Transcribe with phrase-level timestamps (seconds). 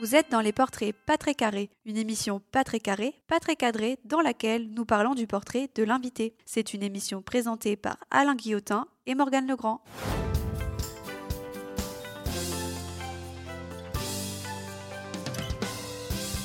[0.00, 3.54] Vous êtes dans les portraits pas très carrés, une émission pas très carrée, pas très
[3.54, 6.34] cadrée, dans laquelle nous parlons du portrait de l'invité.
[6.44, 9.84] C'est une émission présentée par Alain Guillotin et Morgane Legrand.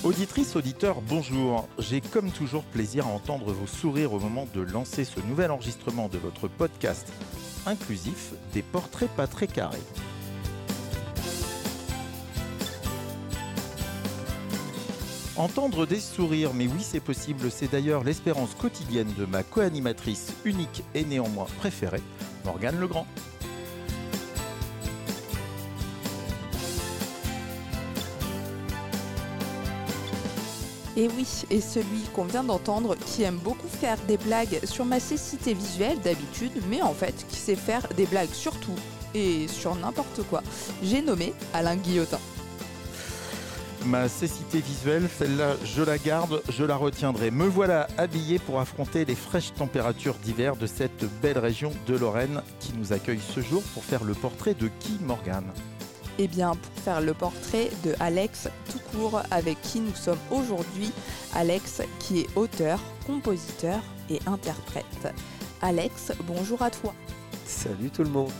[0.04, 1.68] Auditrices, auditeurs, bonjour.
[1.80, 6.08] J'ai comme toujours plaisir à entendre vos sourires au moment de lancer ce nouvel enregistrement
[6.08, 7.12] de votre podcast
[7.66, 9.80] inclusif des portraits pas très carrés.
[15.40, 20.84] Entendre des sourires, mais oui c'est possible, c'est d'ailleurs l'espérance quotidienne de ma co-animatrice unique
[20.94, 22.02] et néanmoins préférée,
[22.44, 23.08] Morgane Legrand.
[30.98, 35.00] Et oui, et celui qu'on vient d'entendre qui aime beaucoup faire des blagues sur ma
[35.00, 38.76] cécité visuelle d'habitude, mais en fait qui sait faire des blagues sur tout
[39.16, 40.44] et sur n'importe quoi.
[40.84, 42.20] J'ai nommé Alain Guillotin.
[43.86, 47.32] Ma cécité visuelle, celle-là, je la garde, je la retiendrai.
[47.32, 52.42] Me voilà habillé pour affronter les fraîches températures d'hiver de cette belle région de Lorraine
[52.60, 55.52] qui nous accueille ce jour pour faire le portrait de qui, Morgane
[56.18, 60.92] Eh bien, pour faire le portrait de Alex tout court, avec qui nous sommes aujourd'hui.
[61.34, 65.14] Alex, qui est auteur, compositeur et interprète.
[65.62, 66.94] Alex, bonjour à toi.
[67.46, 68.32] Salut tout le monde.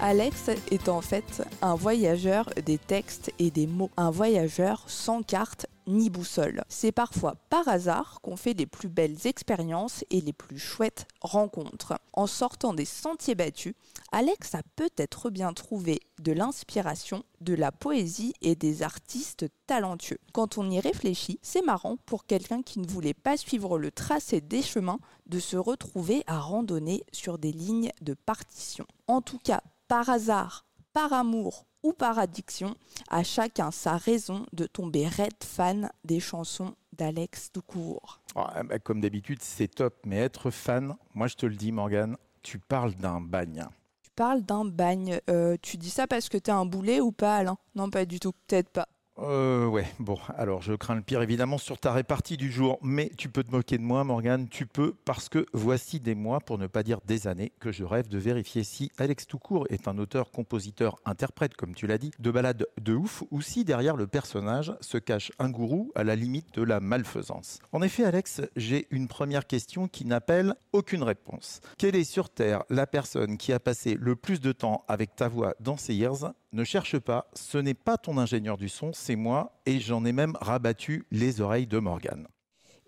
[0.00, 5.66] Alex est en fait un voyageur des textes et des mots, un voyageur sans carte
[5.86, 6.62] ni boussole.
[6.68, 11.94] C'est parfois par hasard qu'on fait les plus belles expériences et les plus chouettes rencontres.
[12.12, 13.74] En sortant des sentiers battus,
[14.12, 20.18] Alex a peut-être bien trouvé de l'inspiration, de la poésie et des artistes talentueux.
[20.32, 24.40] Quand on y réfléchit, c'est marrant pour quelqu'un qui ne voulait pas suivre le tracé
[24.40, 28.86] des chemins de se retrouver à randonner sur des lignes de partition.
[29.06, 29.62] En tout cas,
[29.94, 32.74] par hasard, par amour ou par addiction,
[33.10, 38.20] à chacun sa raison de tomber red fan des chansons d'Alex Doucourt.
[38.34, 42.16] Ah, bah, Comme d'habitude, c'est top, mais être fan, moi je te le dis, Morgane,
[42.42, 43.68] tu parles d'un bagne.
[44.02, 45.20] Tu parles d'un bagne.
[45.30, 47.56] Euh, tu dis ça parce que t'es un boulet ou pas, Alain?
[47.76, 48.32] Non, pas du tout.
[48.48, 48.88] Peut-être pas.
[49.18, 53.10] Euh, ouais, bon, alors je crains le pire évidemment sur ta répartie du jour, mais
[53.16, 56.58] tu peux te moquer de moi, Morgane, tu peux, parce que voici des mois, pour
[56.58, 59.98] ne pas dire des années, que je rêve de vérifier si Alex Toucourt est un
[59.98, 64.08] auteur, compositeur, interprète, comme tu l'as dit, de balades de ouf, ou si derrière le
[64.08, 67.60] personnage se cache un gourou à la limite de la malfaisance.
[67.70, 71.60] En effet, Alex, j'ai une première question qui n'appelle aucune réponse.
[71.78, 75.28] Quelle est sur Terre la personne qui a passé le plus de temps avec ta
[75.28, 79.16] voix dans ses ears ne cherche pas, ce n'est pas ton ingénieur du son, c'est
[79.16, 82.28] moi, et j'en ai même rabattu les oreilles de Morgane.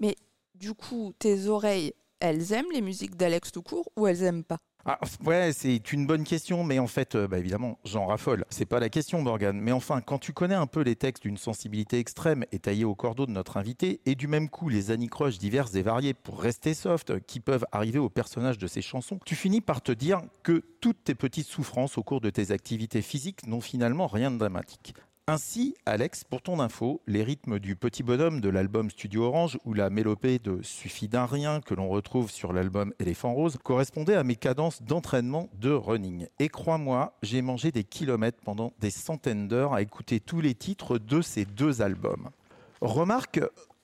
[0.01, 0.15] Mais
[0.55, 4.61] du coup, tes oreilles, elles aiment les musiques d'Alex Toucourt ou elles aiment pas?
[4.89, 8.45] Ah, ouais, c'est une bonne question, mais en fait, euh, bah, évidemment, j'en raffole.
[8.51, 9.59] C'est pas la question, Morgane.
[9.59, 12.95] Mais enfin, quand tu connais un peu les textes d'une sensibilité extrême et taillée au
[12.95, 16.73] cordeau de notre invité, et du même coup les anicroches diverses et variées pour rester
[16.73, 20.23] soft euh, qui peuvent arriver au personnage de ces chansons, tu finis par te dire
[20.45, 24.39] que toutes tes petites souffrances au cours de tes activités physiques n'ont finalement rien de
[24.39, 24.95] dramatique.
[25.29, 29.75] Ainsi, Alex, pour ton info, les rythmes du Petit Bonhomme de l'album Studio Orange ou
[29.75, 34.23] la mélopée de Suffit d'un rien que l'on retrouve sur l'album Éléphant Rose correspondaient à
[34.23, 36.29] mes cadences d'entraînement de running.
[36.39, 40.97] Et crois-moi, j'ai mangé des kilomètres pendant des centaines d'heures à écouter tous les titres
[40.97, 42.31] de ces deux albums.
[42.81, 43.41] Remarque,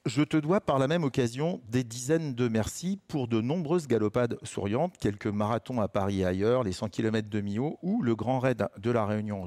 [0.07, 4.39] je te dois par la même occasion des dizaines de merci pour de nombreuses galopades
[4.45, 8.39] souriantes, quelques marathons à Paris et ailleurs, les 100 km de Millau ou le grand
[8.39, 9.43] raid de la Réunion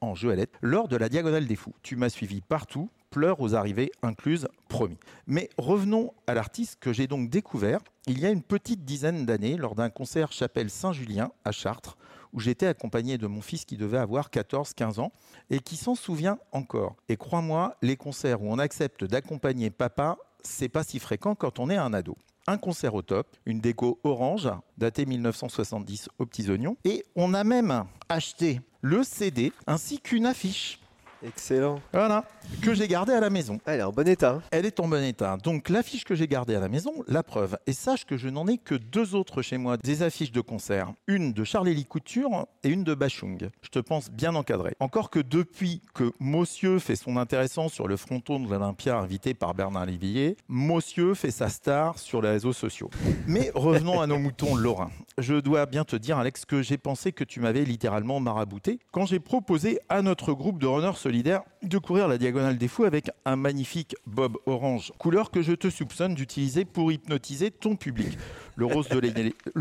[0.00, 1.74] en Joëlette lors de la Diagonale des Fous.
[1.82, 4.98] Tu m'as suivi partout, pleurs aux arrivées incluses, promis.
[5.26, 9.56] Mais revenons à l'artiste que j'ai donc découvert il y a une petite dizaine d'années
[9.56, 11.96] lors d'un concert chapelle Saint-Julien à Chartres
[12.32, 15.12] où j'étais accompagné de mon fils qui devait avoir 14-15 ans
[15.50, 16.96] et qui s'en souvient encore.
[17.08, 21.70] Et crois-moi, les concerts où on accepte d'accompagner papa, c'est pas si fréquent quand on
[21.70, 24.48] est un ado un concert au top, une déco orange,
[24.78, 26.76] datée 1970 aux petits oignons.
[26.84, 30.80] Et on a même acheté le CD ainsi qu'une affiche.
[31.24, 31.80] Excellent.
[31.92, 32.24] Voilà,
[32.62, 33.58] que j'ai gardée à la maison.
[33.66, 34.32] Elle est en bon état.
[34.32, 34.42] hein.
[34.50, 35.36] Elle est en bon état.
[35.42, 37.56] Donc l'affiche que j'ai gardée à la maison, la preuve.
[37.66, 40.92] Et sache que je n'en ai que deux autres chez moi, des affiches de concert.
[41.06, 43.48] Une de Charlélie Couture et une de Bachung.
[43.62, 44.74] Je te pense bien encadré.
[44.78, 49.54] Encore que depuis que Monsieur fait son intéressant sur le fronton de l'Olympia invité par
[49.54, 52.90] Bernard Lévillier, Monsieur fait sa star sur les réseaux sociaux.
[53.26, 54.90] Mais revenons à nos moutons lorrains.
[55.18, 59.06] Je dois bien te dire, Alex, que j'ai pensé que tu m'avais littéralement marabouté quand
[59.06, 63.12] j'ai proposé à notre groupe de runners solidaire de courir la diagonale des fous avec
[63.24, 68.18] un magnifique bob orange, couleur que je te soupçonne d'utiliser pour hypnotiser ton public.
[68.56, 68.66] Le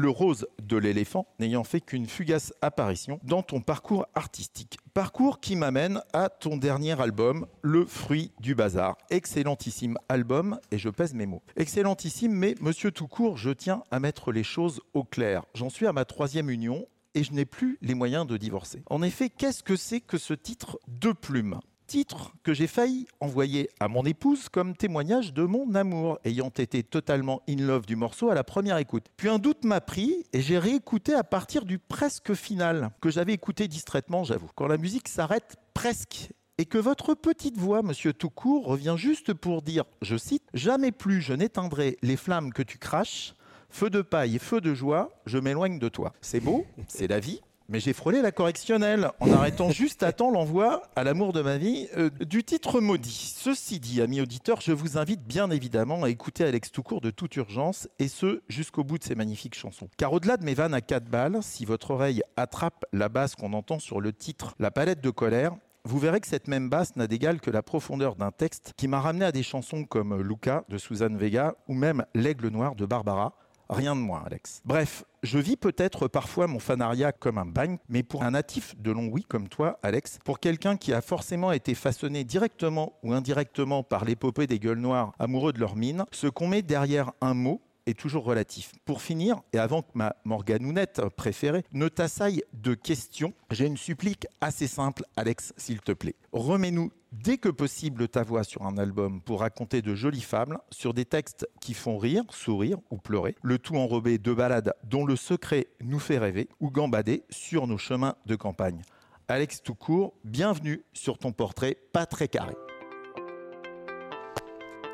[0.10, 4.80] rose de l'éléphant n'ayant fait qu'une fugace apparition dans ton parcours artistique.
[4.96, 8.98] Parcours qui m'amène à ton dernier album, Le fruit du bazar.
[9.12, 11.44] Excellentissime album, et je pèse mes mots.
[11.58, 15.44] Excellentissime, mais monsieur tout court, je tiens à mettre les choses au clair.
[15.54, 18.84] J'en suis à ma troisième union et je n'ai plus les moyens de divorcer.
[18.90, 21.60] En effet, qu'est-ce que c'est que ce titre de plume?
[21.88, 26.82] Titre que j'ai failli envoyer à mon épouse comme témoignage de mon amour, ayant été
[26.84, 29.06] totalement in love du morceau à la première écoute.
[29.18, 33.34] Puis un doute m'a pris et j'ai réécouté à partir du presque final, que j'avais
[33.34, 34.50] écouté distraitement, j'avoue.
[34.56, 39.62] Quand la musique s'arrête presque et que votre petite voix, monsieur Toucourt, revient juste pour
[39.62, 43.36] dire, je cite, Jamais plus je n'éteindrai les flammes que tu craches,
[43.76, 46.14] feu de paille, feu de joie, je m'éloigne de toi.
[46.22, 47.42] C'est beau, c'est la vie.
[47.68, 51.58] Mais j'ai frôlé la correctionnelle en arrêtant juste à temps l'envoi à l'amour de ma
[51.58, 53.34] vie euh, du titre maudit.
[53.36, 57.36] Ceci dit, amis auditeurs, je vous invite bien évidemment à écouter Alex Toucourt de toute
[57.36, 59.90] urgence et ce jusqu'au bout de ses magnifiques chansons.
[59.98, 63.52] Car au-delà de mes vannes à quatre balles, si votre oreille attrape la basse qu'on
[63.52, 65.52] entend sur le titre La palette de colère,
[65.84, 69.02] vous verrez que cette même basse n'a d'égal que la profondeur d'un texte qui m'a
[69.02, 73.34] ramené à des chansons comme Luca de Suzanne Vega ou même L'aigle noir de Barbara.
[73.70, 74.62] Rien de moins, Alex.
[74.66, 78.92] Bref, je vis peut-être parfois mon fanaria comme un bagne, mais pour un natif de
[78.92, 84.06] Longwy comme toi, Alex, pour quelqu'un qui a forcément été façonné directement ou indirectement par
[84.06, 87.98] l'épopée des gueules noires amoureux de leur mine, ce qu'on met derrière un mot est
[87.98, 88.72] toujours relatif.
[88.86, 94.28] Pour finir, et avant que ma morganounette préférée ne t'assaille de questions, j'ai une supplique
[94.42, 96.16] assez simple, Alex, s'il te plaît.
[96.32, 100.94] Remets-nous dès que possible ta voix sur un album pour raconter de jolies fables sur
[100.94, 105.16] des textes qui font rire, sourire ou pleurer, le tout enrobé de balades dont le
[105.16, 108.82] secret nous fait rêver ou gambader sur nos chemins de campagne.
[109.28, 112.54] Alex Toucourt, bienvenue sur ton portrait pas très carré.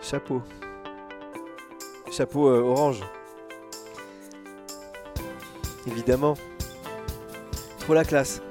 [0.01, 0.41] Chapeau.
[2.11, 2.99] Chapeau euh, orange.
[5.87, 6.35] Évidemment.
[7.79, 8.41] Trop la classe.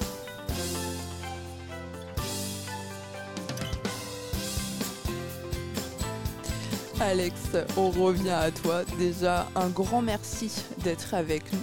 [7.01, 7.35] Alex,
[7.77, 8.83] on revient à toi.
[8.99, 11.59] Déjà, un grand merci d'être avec nous.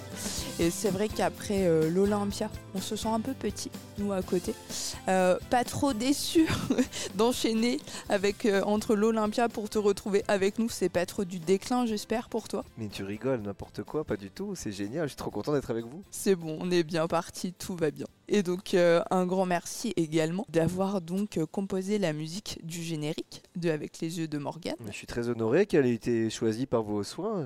[0.59, 3.69] Et c'est vrai qu'après euh, l'Olympia, on se sent un peu petit,
[4.00, 4.56] nous à côté.
[5.07, 6.48] Euh, pas trop déçu
[7.15, 10.68] d'enchaîner avec euh, entre l'Olympia pour te retrouver avec nous.
[10.68, 12.65] C'est pas trop du déclin, j'espère, pour toi.
[12.80, 14.56] Mais tu rigoles, n'importe quoi, pas du tout.
[14.56, 16.04] C'est génial, je suis trop content d'être avec vous.
[16.09, 18.07] C'est bon, on est bien parti, tout va bien.
[18.27, 24.00] Et donc un grand merci également d'avoir donc composé la musique du générique de Avec
[24.00, 24.75] les yeux de Morgane.
[24.88, 27.45] Je suis très honoré qu'elle ait été choisie par vos soins.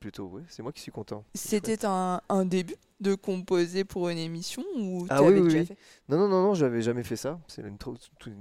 [0.00, 1.24] Plutôt, ouais, c'est moi qui suis content.
[1.34, 5.44] C'était un, un début de composer pour une émission ou Ah tu oui, avais oui,
[5.48, 5.66] déjà oui.
[5.66, 5.76] fait?
[6.08, 7.38] Non, non, non, non, j'avais jamais fait ça.
[7.46, 7.78] C'est une,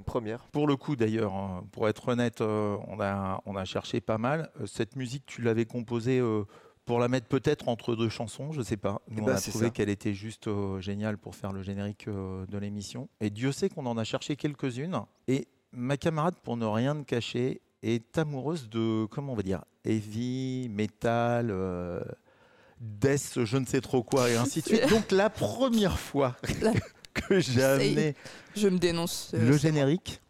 [0.06, 0.44] première.
[0.52, 4.18] Pour le coup, d'ailleurs, hein, pour être honnête, euh, on, a, on a cherché pas
[4.18, 4.50] mal.
[4.60, 6.44] Euh, Cette musique, tu l'avais composée euh,
[6.86, 9.02] pour la mettre peut-être entre deux chansons, je sais pas.
[9.10, 12.08] Nous, Eh on ben, a trouvé qu'elle était juste euh, géniale pour faire le générique
[12.08, 13.08] euh, de l'émission.
[13.22, 15.00] Et Dieu sait qu'on en a cherché quelques-unes.
[15.28, 19.64] Et ma camarade, pour ne rien te cacher, est amoureuse de, comment on va dire,
[19.86, 22.00] heavy, metal, euh,
[22.80, 24.90] death, je ne sais trop quoi, et ainsi de suite.
[24.90, 26.74] Donc, la première fois La-
[27.14, 28.16] que j'ai amené
[28.56, 29.32] Je me dénonce.
[29.34, 30.22] euh, le générique.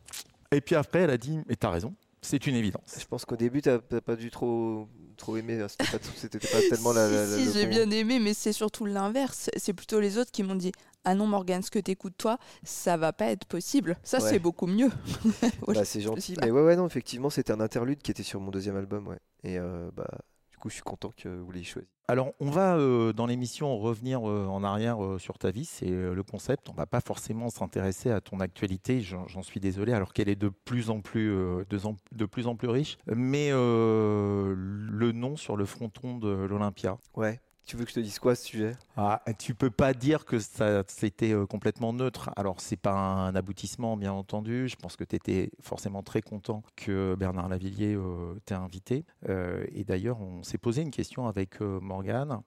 [0.51, 2.97] Et puis après, elle a dit, mais t'as raison, c'est une évidence.
[2.99, 5.61] Je pense qu'au début, t'as t'as pas dû trop, trop aimer.
[5.61, 5.67] hein.
[5.67, 7.07] C'était pas, c'était pas tellement la.
[7.07, 9.49] la- la- si, le j'ai bon- bien aimé, mais c'est surtout l'inverse.
[9.57, 10.71] C'est plutôt les autres qui m'ont dit
[11.05, 13.95] Ah non, Morgane, ce que t'écoutes toi, ça va pas être possible.
[14.03, 14.29] Ça, Ouais.
[14.29, 14.89] c'est beaucoup mieux.
[15.67, 18.51] Bah, c'est gentil, mais ouais, ouais, non, effectivement, c'était un interlude qui était sur mon
[18.51, 19.19] deuxième album, ouais.
[19.43, 20.07] Et euh, bah,
[20.51, 21.87] du coup, je suis content que vous l'ayez choisi.
[22.09, 25.89] Alors, on va euh, dans l'émission revenir euh, en arrière euh, sur ta vie, c'est
[25.91, 26.67] euh, le concept.
[26.67, 30.35] On va pas forcément s'intéresser à ton actualité, j'en j'en suis désolé, alors qu'elle est
[30.35, 32.97] de plus en plus, euh, de, en- de plus en plus riche.
[33.05, 37.39] Mais euh, le nom sur le fronton de l'Olympia, Ouais.
[37.69, 38.75] Tu veux que je te dise quoi à ce sujet?
[38.97, 42.31] Ah, tu peux pas dire que ça c'était euh, complètement neutre.
[42.35, 44.67] Alors c'est pas un aboutissement bien entendu.
[44.67, 49.05] Je pense que tu étais forcément très content que Bernard Lavillier euh, t'ait invité.
[49.29, 52.41] Euh, et d'ailleurs, on s'est posé une question avec Morgane.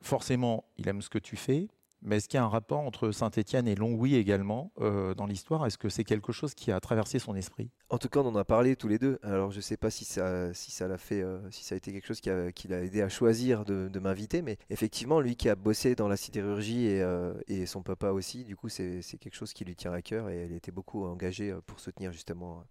[0.00, 1.66] Forcément, il aime ce que tu fais.
[2.04, 5.64] Mais est-ce qu'il y a un rapport entre Saint-Étienne et Longwy également euh, dans l'histoire?
[5.66, 7.70] Est-ce que c'est quelque chose qui a traversé son esprit?
[7.88, 9.18] En tout cas, on en a parlé tous les deux.
[9.22, 11.92] Alors, je sais pas si ça, si ça l'a fait, euh, si ça a été
[11.92, 14.42] quelque chose qui, a- qui l'a aidé à choisir de, de m'inviter.
[14.42, 18.44] Mais effectivement, lui qui a bossé dans la sidérurgie et, euh, et son papa aussi,
[18.44, 21.04] du coup, c'est, c'est quelque chose qui lui tient à cœur et elle était beaucoup
[21.06, 22.64] engagée pour soutenir justement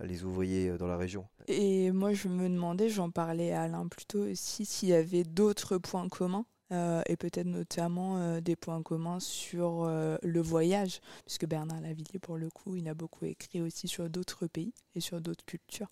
[0.00, 1.28] les ouvriers dans la région.
[1.46, 5.22] Et moi, je me demandais, j'en parlais à Alain plus tôt aussi, s'il y avait
[5.22, 11.00] d'autres points communs euh, et peut-être notamment euh, des points communs sur euh, le voyage,
[11.26, 15.00] puisque Bernard Lavillier, pour le coup, il a beaucoup écrit aussi sur d'autres pays et
[15.00, 15.90] sur d'autres cultures.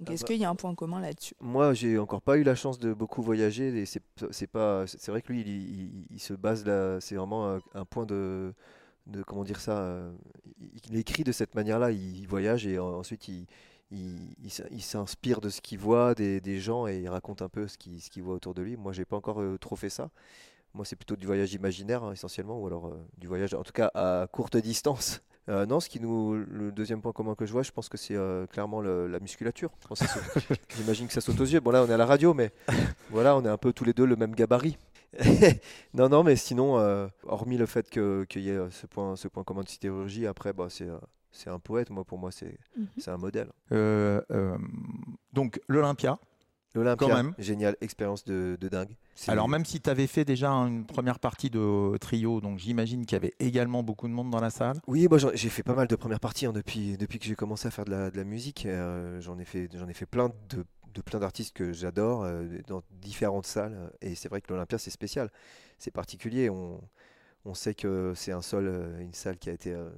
[0.00, 0.26] Donc, Ah est-ce bah.
[0.26, 1.36] qu'il y a un point commun là-dessus?
[1.40, 3.68] Moi, j'ai encore pas eu la chance de beaucoup voyager.
[3.80, 4.86] Et c'est pas.
[4.86, 7.00] C'est vrai que lui, il, il- il se base là.
[7.00, 8.54] C'est vraiment un, point de,
[9.06, 10.04] de comment dire ça.
[10.90, 11.92] il, écrit de cette manière-là.
[11.92, 13.46] Il, voyage et en- ensuite il,
[13.92, 17.42] il, il s- il s'inspire de ce qu'il voit, des, des gens et il raconte
[17.42, 18.76] un peu ce qu'il voit autour de lui.
[18.76, 20.10] Moi, j'ai pas encore euh, trop fait ça.
[20.74, 23.72] Moi, c'est plutôt du voyage imaginaire hein, essentiellement, ou alors euh, du voyage, en tout
[23.72, 25.22] cas à courte distance.
[25.48, 27.96] Euh, non, ce qui nous, le deuxième point commun que je vois, je pense que
[27.96, 29.72] c'est euh, clairement le- la musculature.
[30.76, 31.58] J'imagine que ça saute aux yeux.
[31.60, 32.52] Bon là, on est à la radio, mais
[33.10, 34.78] voilà, on est un peu tous les deux le même gabarit.
[35.94, 39.44] non, non, mais sinon, euh, hormis le fait qu'il y ait ce point, ce point
[39.44, 40.88] commun de sidérurgie, après, bah, c'est
[41.32, 41.90] c'est un poète.
[41.90, 42.56] Moi, pour moi, c'est
[42.98, 43.48] c'est un modèle.
[43.72, 44.56] Euh, euh,
[45.32, 46.18] donc l'Olympia.
[46.74, 47.34] L'Olympia, Quand même.
[47.38, 48.96] génial, expérience de, de dingue.
[49.28, 53.14] Alors même si tu avais fait déjà une première partie de trio, donc j'imagine qu'il
[53.14, 54.80] y avait également beaucoup de monde dans la salle.
[54.86, 57.68] Oui, moi j'ai fait pas mal de premières parties hein, depuis, depuis que j'ai commencé
[57.68, 58.64] à faire de la, de la musique.
[58.64, 62.46] Euh, j'en ai fait, j'en ai fait plein de, de plein d'artistes que j'adore euh,
[62.68, 63.92] dans différentes salles.
[64.00, 65.30] Et c'est vrai que l'Olympia c'est spécial,
[65.78, 66.48] c'est particulier.
[66.48, 66.80] On,
[67.44, 69.90] on sait que c'est un sol, euh, une salle qui a été, euh,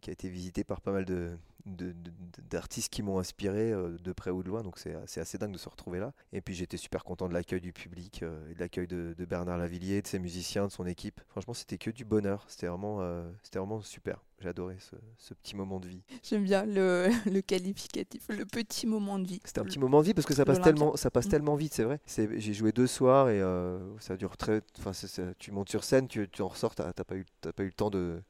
[0.00, 4.30] qui a été visitée par pas mal de d'artistes qui m'ont inspiré euh, de près
[4.30, 6.12] ou de loin donc c'est assez dingue de se retrouver là.
[6.32, 9.24] Et puis j'étais super content de l'accueil du public euh, et de l'accueil de, de
[9.24, 11.20] Bernard Lavillier de ses musiciens de son équipe.
[11.28, 12.44] Franchement c'était que du bonheur.
[12.48, 14.22] C'était vraiment euh, c'était vraiment super.
[14.40, 16.02] J'ai adoré ce, ce petit moment de vie.
[16.24, 19.40] J'aime bien le, le qualificatif, le petit moment de vie.
[19.44, 21.30] c'était un petit moment de vie parce que ça passe tellement ça passe Mm.
[21.30, 22.00] tellement vite c'est vrai.
[22.06, 24.90] J'ai joué deux soirs et euh, ça dure très enfin
[25.38, 27.90] tu montes sur scène tu, tu en ressors t'as pas eu pas eu le temps
[27.90, 28.20] de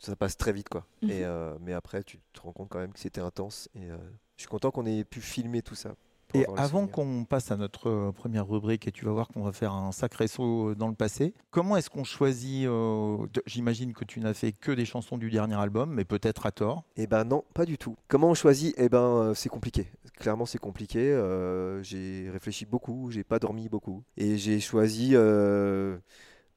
[0.00, 1.10] ça passe très vite quoi Mhm.
[1.10, 3.96] et euh, mais après tu te rends compte quand même que c'était intense et euh,
[4.36, 5.94] je suis content qu'on ait pu filmer tout ça
[6.34, 9.50] Et avant qu'on passe à notre euh, première rubrique, et tu vas voir qu'on va
[9.52, 14.20] faire un sacré saut dans le passé, comment est-ce qu'on choisit euh, J'imagine que tu
[14.20, 16.84] n'as fait que des chansons du dernier album, mais peut-être à tort?
[16.96, 17.96] Eh ben non, pas du tout.
[18.08, 18.74] Comment on choisit?
[18.76, 19.86] Eh ben c'est compliqué.
[20.18, 21.00] Clairement c'est compliqué.
[21.10, 25.96] Euh, j'ai réfléchi beaucoup, j'ai pas dormi beaucoup, et j'ai choisi euh,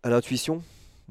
[0.03, 0.61] à l'intuition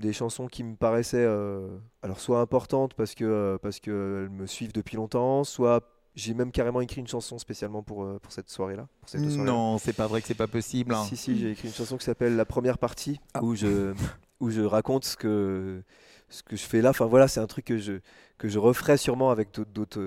[0.01, 1.69] des chansons qui me paraissaient euh,
[2.03, 5.83] alors soit importantes parce que euh, parce que elles me suivent depuis longtemps, soit
[6.17, 9.45] j'ai même carrément écrit une chanson spécialement pour euh, pour cette soirée soirée-là.
[9.45, 10.93] Non, c'est pas vrai que c'est pas possible.
[10.95, 11.05] hein.
[11.05, 13.43] Si, si, j'ai écrit une chanson qui s'appelle La première partie, Ah.
[13.45, 13.93] où, je,
[14.41, 15.83] où je raconte ce que,
[16.29, 16.91] ce que je fais là.
[16.91, 18.01] Enfin voilà, c'est un truc que je,
[18.39, 20.01] que je referai sûrement avec d'autres,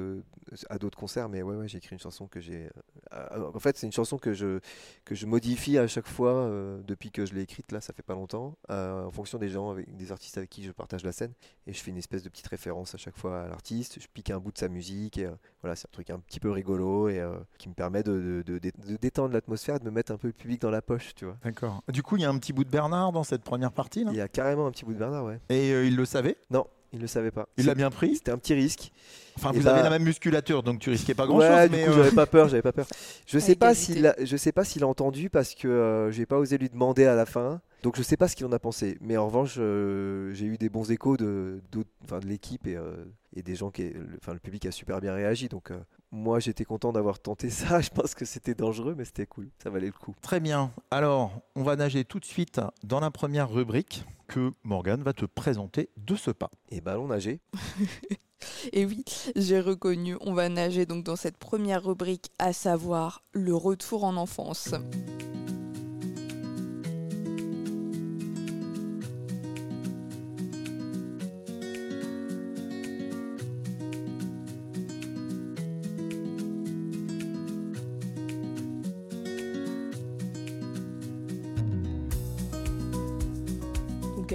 [0.70, 1.30] à d'autres concerts.
[1.30, 2.70] Mais ouais, ouais j'ai écrit une chanson que j'ai.
[3.14, 4.60] euh, en fait, c'est une chanson que je,
[5.06, 7.72] que je modifie à chaque fois euh, depuis que je l'ai écrite.
[7.72, 10.64] Là, ça fait pas longtemps, euh, en fonction des gens, avec, des artistes avec qui
[10.64, 11.34] je partage la scène.
[11.68, 14.00] Et je fais une espèce de petite référence à chaque fois à l'artiste.
[14.00, 15.18] Je pique un bout de sa musique.
[15.18, 15.32] Et, euh,
[15.62, 17.24] voilà, c'est un truc un petit peu rigolo et
[17.58, 20.34] qui me permet de, de- de- de détendre l'atmosphère, de me mettre un peu le
[20.34, 21.38] public dans la poche, tu vois.
[21.44, 21.82] D'accord.
[21.88, 24.12] Du coup, il y a un petit bout de Bernard dans cette première partie, là?
[24.12, 25.40] Il y a carrément un petit bout de Bernard, ouais.
[25.50, 26.38] et il le savait?
[26.50, 27.48] Non, il le savait pas.
[27.58, 28.16] Il l'a bien pris.
[28.16, 28.92] C'était un petit risque.
[29.36, 31.50] Enfin, Et vous bah- avez la même musculature, donc tu risquais pas grand-chose.
[31.50, 32.86] ouais, du mais coup, euh, j'avais pas peur, j'avais pas peur.
[33.26, 33.94] Je sais pas égalité.
[33.94, 36.70] s'il a, je sais pas s'il a entendu parce que euh, j'ai pas osé lui
[36.70, 37.60] demander à la fin.
[37.82, 38.98] Donc je sais pas ce qu'il en a pensé.
[39.02, 42.76] Mais en revanche, euh, j'ai eu des bons échos de, d'autres- enfin, de l'équipe et,
[42.78, 42.94] euh,
[43.36, 45.50] et des gens qui, le, enfin, le public a super bien réagi.
[45.50, 45.80] Donc euh,
[46.14, 47.82] moi, j'étais content d'avoir tenté ça.
[47.82, 49.50] Je pense que c'était dangereux, mais c'était cool.
[49.62, 50.14] Ça valait le coup.
[50.22, 50.72] Très bien.
[50.92, 55.26] Alors, on va nager tout de suite dans la première rubrique que Morgane va te
[55.26, 56.52] présenter de ce pas.
[56.70, 57.42] Et ballon nager.
[58.74, 59.04] Et oui,
[59.36, 64.16] j'ai reconnu, on va nager donc dans cette première rubrique, à savoir le retour en
[64.18, 64.74] enfance.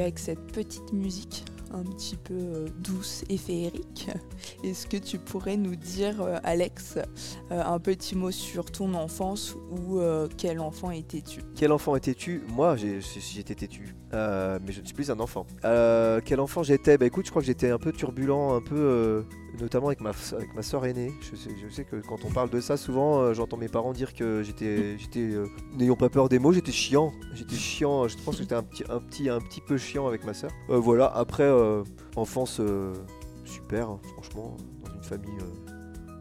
[0.00, 4.08] Avec cette petite musique un petit peu euh, douce et féerique,
[4.64, 6.98] est-ce que tu pourrais nous dire, euh, Alex,
[7.50, 10.00] euh, un petit mot sur ton enfance ou
[10.36, 11.40] quel enfant étais-tu?
[11.54, 12.42] Quel enfant étais-tu?
[12.48, 15.46] Moi, j'étais têtu, mais je ne suis plus un enfant.
[15.62, 16.98] Quel enfant j'étais?
[16.98, 19.24] Bah écoute, je crois que j'étais un peu turbulent, un peu,
[19.60, 21.12] notamment avec ma, avec ma soeur aînée.
[21.20, 23.92] Je sais, je sais que quand on parle de ça, souvent, euh, j'entends mes parents
[23.92, 25.46] dire que j'étais, j'étais, euh,
[25.76, 27.12] n'ayons pas peur des mots, j'étais chiant.
[27.34, 28.08] J'étais chiant.
[28.08, 30.50] Je pense que j'étais un petit, un petit, un petit peu chiant avec ma soeur.
[30.68, 31.06] voilà.
[31.14, 31.82] Après, euh,
[32.16, 32.92] enfance euh,
[33.44, 35.38] super, hein, franchement, dans une famille.
[35.40, 35.68] euh,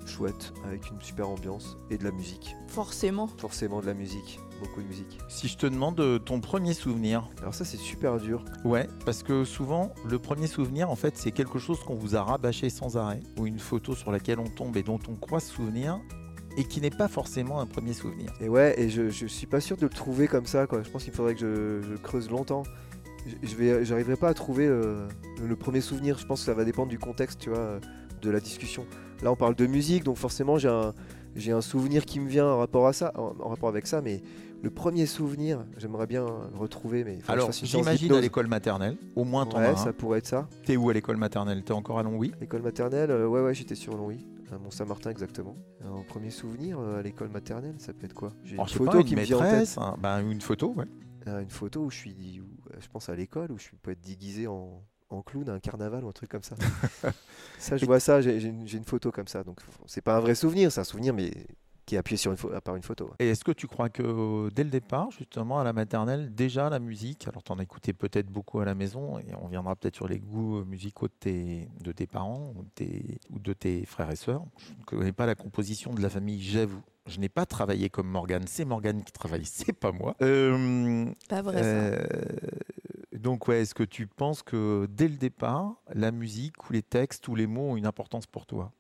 [0.08, 3.28] chouette avec une super ambiance et de la musique Forcément.
[3.38, 7.30] forcément de la musique beaucoup de musique Si je te demande euh, ton premier souvenir,
[7.42, 11.32] alors ça c'est super dur ouais, parce que souvent le premier souvenir, en fait, c'est
[11.32, 14.76] quelque chose qu'on vous a rabâché sans arrêt, ou une photo sur laquelle on tombe
[14.78, 16.00] et dont on croit se souvenir,
[16.58, 18.34] et qui n'est pas forcément un premier souvenir.
[18.42, 20.82] Et ouais, et je, je suis pas sûr de le trouver comme ça, quoi.
[20.82, 22.64] Je pense qu'il faudrait que je, je creuse longtemps.
[23.28, 25.08] Je, je vais, j'arriverai pas à trouver euh,
[25.42, 26.18] le premier souvenir.
[26.18, 27.80] Je pense que ça va dépendre du contexte, tu vois, euh,
[28.22, 28.86] de la discussion.
[29.22, 30.94] Là, on parle de musique, donc forcément, j'ai un,
[31.38, 34.02] j'ai un souvenir qui me vient en rapport à ça, en, en rapport avec ça,
[34.02, 34.22] mais
[34.64, 39.24] le premier souvenir, j'aimerais bien le retrouver, mais Alors, une j'imagine à l'école maternelle, au
[39.24, 39.94] moins t'en Ouais, as ça un.
[39.94, 40.48] pourrait être ça.
[40.66, 41.64] T'es où à l'école maternelle?
[41.64, 42.32] T'es encore à Longwy?
[42.42, 45.56] L'école maternelle, euh, ouais, ouais, j'étais sur Longwy, à Mont-Saint-Martin exactement.
[46.08, 48.34] Premier souvenir euh, à l'école maternelle, ça peut être quoi?
[48.44, 49.76] J'ai une je sais photo pas, une qui me vient en tête.
[49.78, 50.86] un- ben, une photo, ouais.
[51.28, 52.46] Euh, une photo où je suis, où,
[52.80, 56.04] je pense à l'école, où je suis être déguisé en, en clown à un carnaval
[56.04, 56.56] ou un truc comme ça.
[57.60, 59.44] ça, je vois ça, j'ai une, photo comme ça.
[59.44, 61.32] Donc, c'est pas un vrai souvenir, c'est un souvenir, mais
[61.86, 63.12] qui est appuyé sur une, par une photo.
[63.20, 66.80] Et est-ce que tu crois que dès le départ, justement, à la maternelle, déjà la
[66.80, 70.08] musique, alors t'en as écouté peut-être beaucoup à la maison, et on viendra peut-être sur
[70.08, 74.12] les goûts musicaux de tes, de tes parents ou de tes, ou de tes frères
[74.12, 74.44] et sœurs.
[74.68, 76.84] Je ne connais pas la composition de la famille, j'avoue.
[77.08, 80.18] Je n'ai pas travaillé comme Morgane, c'est Morgane qui travaille, c'est pas moi.
[80.22, 81.70] Euh, Pas vrai ça.
[81.70, 82.06] euh,
[83.18, 87.28] donc ouais, est-ce que tu penses que dès le départ, la musique ou les textes
[87.28, 88.72] ou les mots ont une importance pour toi?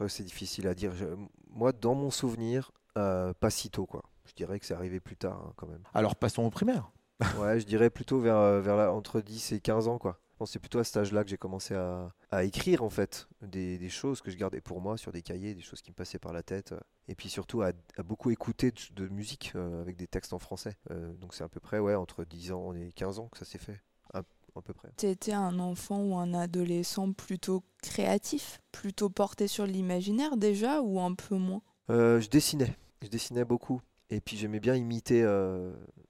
[0.00, 0.94] Oh, C'est difficile à dire.
[0.94, 1.06] Je-
[1.48, 4.02] moi, dans mon souvenir, euh, pas si tôt, quoi.
[4.26, 5.82] Je dirais que c'est arrivé plus tard, hein, quand même.
[5.94, 6.90] Alors passons au primaire.
[7.38, 10.18] Ouais, je dirais plutôt vers, euh, vers la- entre 10 et 15 ans, quoi.
[10.46, 13.88] C'est plutôt à cet âge-là que j'ai commencé à, à écrire, en fait, des, des
[13.88, 16.32] choses que je gardais pour moi sur des cahiers, des choses qui me passaient par
[16.32, 16.72] la tête.
[16.72, 20.32] euh, Et puis surtout à, à beaucoup écouter de, de musique euh, avec des textes
[20.32, 20.76] en français.
[20.90, 23.44] Euh, donc c'est à peu près, ouais, entre 10 ans et 15 ans que ça
[23.44, 23.80] s'est fait.
[24.12, 24.22] À,
[24.56, 24.90] à peu près.
[24.96, 31.14] T'étais un enfant ou un adolescent plutôt créatif, plutôt porté sur l'imaginaire déjà ou un
[31.14, 31.62] peu moins?
[31.90, 32.76] Euh, je dessinais.
[33.02, 33.80] Je dessinais beaucoup.
[34.10, 35.22] Et puis j'aimais bien imiter,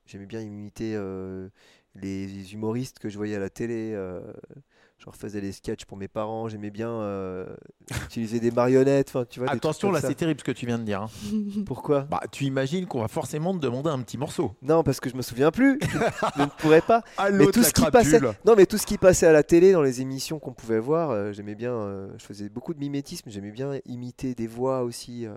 [0.07, 0.97] j'aimais bien imiter
[1.95, 3.93] les humoristes que je voyais à la télé.
[3.95, 4.21] euh,
[4.99, 6.47] je refaisais des sketchs pour mes parents.
[6.49, 7.47] J'aimais bien euh,
[8.05, 9.09] utiliser des marionnettes.
[9.09, 9.47] Enfin, tu vois.
[9.49, 11.01] des trucs Attention, là c'est terrible ce que tu viens de dire.
[11.03, 11.11] hein.
[11.67, 12.03] Pourquoi?
[12.03, 14.55] Bah, tu imagines qu'on va forcément te demander un petit morceau.
[14.61, 15.79] Non, parce que je me souviens plus.
[16.37, 17.03] je ne pourrais pas.
[17.17, 19.73] Ah, Mais tout ce qui passait, non, mais tout ce qui passait à la télé,
[19.73, 21.73] dans les émissions qu'on pouvait voir, euh, j'aimais bien.
[21.73, 23.31] euh, je faisais beaucoup de mimétisme.
[23.31, 25.27] J'aimais bien imiter des voix aussi.
[25.27, 25.33] euh.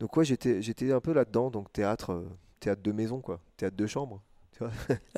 [0.00, 1.48] Donc ouais, j'étais, j'étais un peu là-dedans.
[1.50, 2.24] Donc théâtre,
[2.58, 3.38] théâtre de maison, quoi.
[3.56, 4.20] Théâtre de chambre.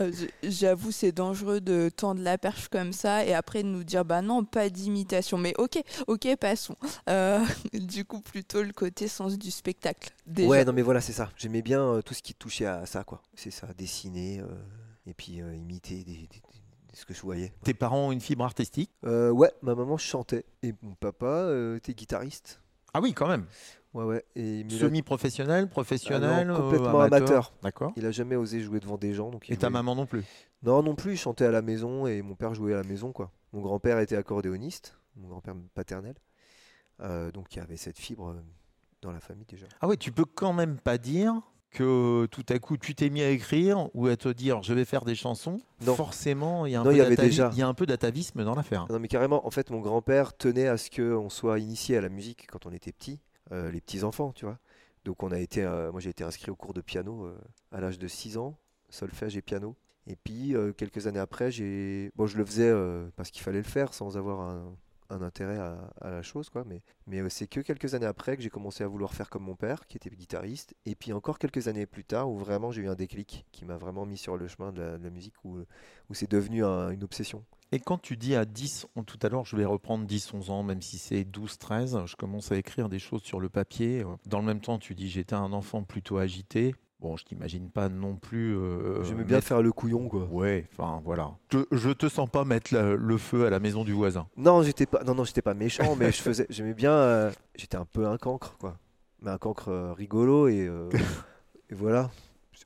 [0.00, 0.10] Euh,
[0.42, 4.22] J'avoue, c'est dangereux de tendre la perche comme ça et après de nous dire bah
[4.22, 5.38] non, pas d'imitation.
[5.38, 6.76] Mais ok, ok, passons.
[7.08, 10.10] Euh, du coup, plutôt le côté sens du spectacle.
[10.26, 10.48] Déjà.
[10.48, 11.30] Ouais, non, mais voilà, c'est ça.
[11.36, 13.22] J'aimais bien euh, tout ce qui touchait à ça, quoi.
[13.34, 14.46] C'est ça, dessiner euh,
[15.06, 16.42] et puis euh, imiter des, des- des-
[16.94, 17.52] ce que je voyais.
[17.62, 18.90] Tes parents ont une fibre artistique?
[19.04, 22.60] Euh, ouais, ma maman chantait et mon papa euh, était guitariste.
[22.94, 23.44] Ah oui, quand même.
[23.96, 24.24] Ouais, ouais.
[24.36, 27.52] Et Semi-professionnel, professionnel, Ah non, euh, complètement amateur.
[27.62, 27.92] D'accord.
[27.96, 29.30] il a jamais osé jouer devant des gens.
[29.30, 30.22] Donc Et ta voulait- maman non plus.
[30.62, 31.12] Non, non plus.
[31.12, 33.30] Il chantait à la maison et mon père jouait à la maison, quoi.
[33.52, 36.14] Mon grand-père était accordéoniste, mon grand-père paternel.
[37.00, 38.40] Euh, donc il y avait cette fibre euh,
[39.02, 39.66] dans la famille déjà.
[39.80, 41.34] Ah oui, tu peux quand même pas dire
[41.70, 44.84] que tout à coup tu t'es mis à écrire ou à te dire je vais
[44.86, 45.58] faire des chansons.
[45.86, 45.94] Non.
[45.94, 47.50] Forcément, il y a un Non, peu il y avait d'atavi- déjà.
[47.52, 48.86] il y a un peu d'atavisme dans l'affaire.
[48.88, 52.08] Non mais carrément, en fait mon grand-père tenait à ce qu'on soit initié à la
[52.08, 53.20] musique quand on était petit,
[53.52, 54.58] euh, les petits enfants, tu vois.
[55.04, 57.38] Donc on a été, euh, moi j'ai été inscrit au cours de piano euh,
[57.72, 59.76] à l'âge de 6 ans, solfège et piano.
[60.08, 62.72] Et puis quelques années après, j'ai, bon je le faisais
[63.16, 64.76] parce qu'il fallait le faire sans avoir un,
[65.10, 66.64] intérêt à, la chose, quoi.
[66.64, 69.84] Mais, c'est que quelques années après que j'ai commencé à vouloir faire comme mon père,
[69.88, 70.76] qui était guitariste.
[70.84, 73.76] Et puis encore quelques années plus tard, où vraiment j'ai eu un déclic qui m'a
[73.76, 75.58] vraiment mis sur le chemin de la, musique, où,
[76.12, 77.44] c'est devenu un- une obsession.
[77.72, 80.50] Et quand tu dis à 10, on- tout à l'heure, je vais reprendre 10, 11
[80.50, 84.04] ans, même si c'est 12, 13, je commence à écrire des choses sur le papier.
[84.26, 86.74] Dans le même temps, tu dis j'étais un enfant plutôt agité.
[87.00, 88.56] Bon, je t'imagine pas non plus.
[88.56, 90.24] euh, J'aimais bien mettre- faire le couillon, quoi.
[90.30, 91.36] Ouais, enfin voilà.
[91.52, 94.28] Je, je te sens pas mettre le feu à la maison du voisin.
[94.36, 96.92] Non, j'étais pas, non, non, j'étais pas méchant, mais je faisais, j'aimais bien.
[96.92, 98.78] euh, j'étais un peu un cancre, quoi.
[99.20, 100.88] Mais un cancre euh, rigolo et, euh,
[101.70, 102.10] et voilà.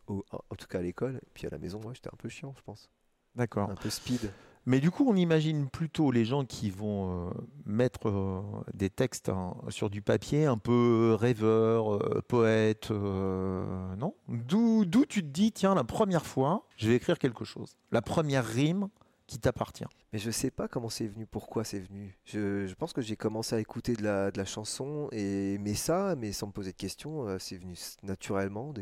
[0.06, 2.16] Au- en en tout cas à l'école, et puis à la maison, moi, j'étais un
[2.18, 2.88] peu chiant, je pense.
[3.34, 3.68] D'accord.
[3.70, 4.30] Un peu speed.
[4.66, 7.30] Mais du coup, on imagine plutôt les gens qui vont euh,
[7.64, 8.42] mettre euh,
[8.74, 9.30] des textes
[9.68, 14.14] sur du papier un peu rêveurs, euh, poètes, non?
[14.28, 17.76] D'où tu te dis, tiens, la première fois, je vais écrire quelque chose.
[17.90, 18.88] La première rime
[19.26, 19.84] qui t'appartient.
[20.12, 22.18] Mais je sais pas comment c'est venu, pourquoi c'est venu.
[22.24, 26.16] Je, pense que j'ai commencé à écouter de la, de la chanson et aimer ça,
[26.16, 27.38] mais sans me poser de questions.
[27.38, 28.74] c'est venu naturellement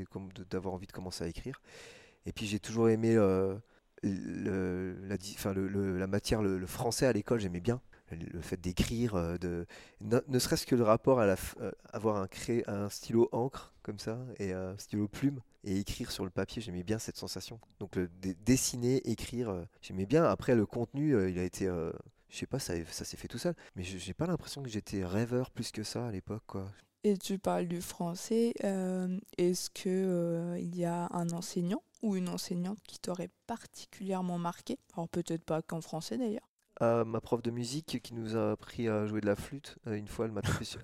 [0.51, 1.61] d'avoir envie de commencer à écrire.
[2.25, 3.15] Et puis j'ai toujours aimé
[4.03, 7.81] le, la, enfin, le- la matière, le, français à l'école, j'aimais bien.
[8.11, 9.67] Le, fait d'écrire, euh, de,
[10.01, 13.99] ne, serait-ce que le rapport à la, euh, avoir un, cré, un stylo encre comme
[13.99, 17.61] ça et un stylo plume et écrire sur le papier, j'aimais bien cette sensation.
[17.81, 17.99] Donc
[18.47, 20.25] dessiner, écrire, euh, j'aimais bien.
[20.25, 23.55] Après le contenu, il a été, je sais pas, ça, ça s'est fait tout seul.
[23.77, 26.71] Mais j'ai pas l'impression que j'étais rêveur plus que ça à l'époque, quoi.
[27.05, 28.53] Et tu parles du français.
[29.37, 34.79] Est-ce que euh, il y a un enseignant ou une enseignante qui t'aurait particulièrement marqué?
[34.95, 36.49] Alors peut-être pas qu'en français d'ailleurs.
[36.81, 39.95] Ah, ma prof de musique qui nous a appris à jouer de la flûte, euh,
[39.97, 40.33] une fois, elle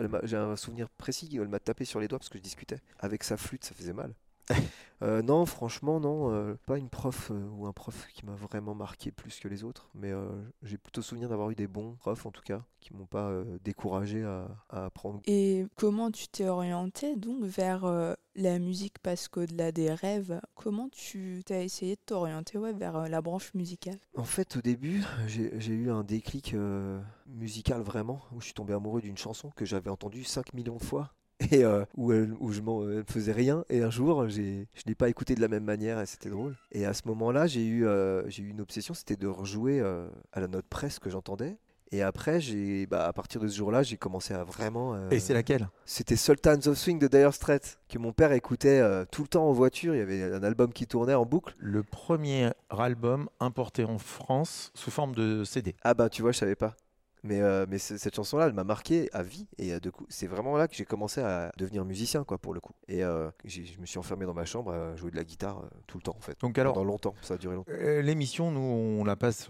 [0.09, 2.81] m'a- j'ai un souvenir précis, elle m'a tapé sur les doigts parce que je discutais.
[2.98, 4.14] Avec sa flûte, ça faisait mal.
[5.02, 8.74] Euh, non, franchement, non, euh, pas une prof euh, ou un prof qui m'a vraiment
[8.74, 10.28] marqué plus que les autres, mais euh,
[10.62, 13.59] j'ai plutôt souvenir d'avoir eu des bons profs en tout cas, qui m'ont pas euh,
[13.62, 15.20] découragé à, à apprendre.
[15.26, 18.98] Et comment tu t'es orienté donc vers euh, la musique?
[19.02, 23.52] Parce qu'au-delà des rêves, comment tu t'as essayé de t'orienter ouais, vers euh, la branche
[23.52, 23.98] musicale?
[24.16, 28.54] En fait, au début, j'ai j'ai eu un déclic euh, musical vraiment, où je suis
[28.54, 31.12] tombé amoureux d'une chanson que j'avais entendue 5 millions de fois.
[31.51, 32.12] Et euh, où,
[32.53, 33.64] je m'en me faisais rien.
[33.68, 36.55] Et un jour, j'ai- je l'ai pas écouté de la même manière et c'était drôle.
[36.73, 40.07] Et à ce moment-là, j'ai eu, euh, j'ai eu une obsession, c'était de rejouer euh,
[40.33, 41.57] à la note presse que j'entendais.
[41.92, 44.94] Et après, j'ai, bah, à partir de ce jour-là, j'ai commencé à vraiment.
[44.94, 45.68] euh, Et c'est laquelle?
[45.85, 49.47] C'était Sultans of Swing de Dire Straits que mon père écoutait euh, tout le temps
[49.49, 49.94] en voiture.
[49.94, 51.55] Il y avait un album qui tournait en boucle.
[51.59, 55.77] Le premier album importé en France sous forme de CD.
[55.85, 56.75] Ah bah tu vois, je savais pas.
[57.24, 59.46] Mais, euh, mais cette chanson-là, elle m'a marqué à vie.
[59.56, 62.52] Et euh, de coup, c'est vraiment là que j'ai commencé à devenir musicien, quoi, pour
[62.52, 62.74] le coup.
[62.87, 65.68] Et euh, je me suis enfermé dans ma chambre à jouer de la guitare euh,
[65.87, 66.38] tout le temps, en fait.
[66.40, 67.72] Donc alors, Pendant longtemps, ça a duré longtemps.
[67.72, 69.48] L'émission, nous, on la passe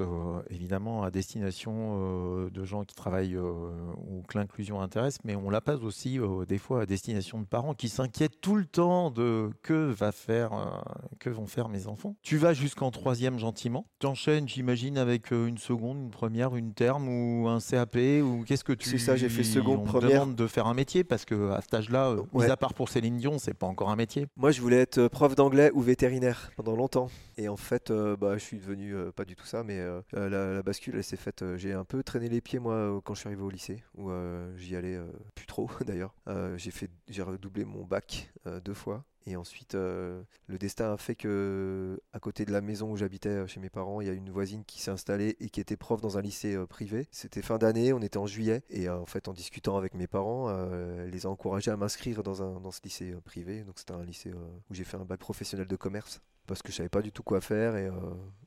[0.51, 5.81] évidemment à destination de gens qui travaillent ou que l'inclusion intéresse, mais on la passe
[5.83, 10.13] aussi des fois à destination de parents qui s'inquiètent tout le temps de que va
[10.13, 10.83] faire,
[11.19, 12.15] que vont faire mes enfants.
[12.23, 13.87] Tu vas jusqu'en troisième gentiment.
[13.99, 18.73] T'enchaînes, j'imagine, avec une seconde, une première, une terme ou un CAP ou qu'est-ce que
[18.73, 20.23] tu C'est ça, j'ai fait seconde, on première.
[20.23, 22.47] demande de faire un métier parce que à cet âge-là, euh, Ouais.
[22.47, 24.27] mis à part pour Céline Dion, c'est pas encore un métier.
[24.37, 27.09] Moi, je voulais être euh, prof d'anglais ou vétérinaire pendant longtemps.
[27.37, 30.01] Et en fait, euh, bah, je suis devenu euh, pas du tout ça, mais euh,
[30.13, 31.45] la, la bascule, elle s'est faite.
[31.57, 34.11] j'ai un peu traîné les pieds, moi, quand je suis arrivé au lycée, où
[34.57, 34.99] j'y allais
[35.35, 36.15] plus trop, d'ailleurs.
[36.57, 38.31] J'ai fait, j'ai redoublé mon bac
[38.65, 39.05] deux fois.
[39.27, 43.31] Et ensuite, euh, le destin a fait que, à côté de la maison où j'habitais
[43.31, 45.79] euh, chez mes parents, il y a une voisine qui s'est installée et qui était
[45.79, 47.09] prof dans un lycée euh, privé.
[47.11, 48.63] C'était fin d'année, on était en juillet.
[48.69, 52.61] Et en fait, en discutant avec mes parents, elle les a encouragés à m'inscrire dans,
[52.61, 53.63] dans ce lycée privé.
[53.65, 56.21] Donc, c'était un lycée où j'ai fait un bac professionnel de commerce.
[56.47, 57.75] Parce que je savais pas du tout quoi faire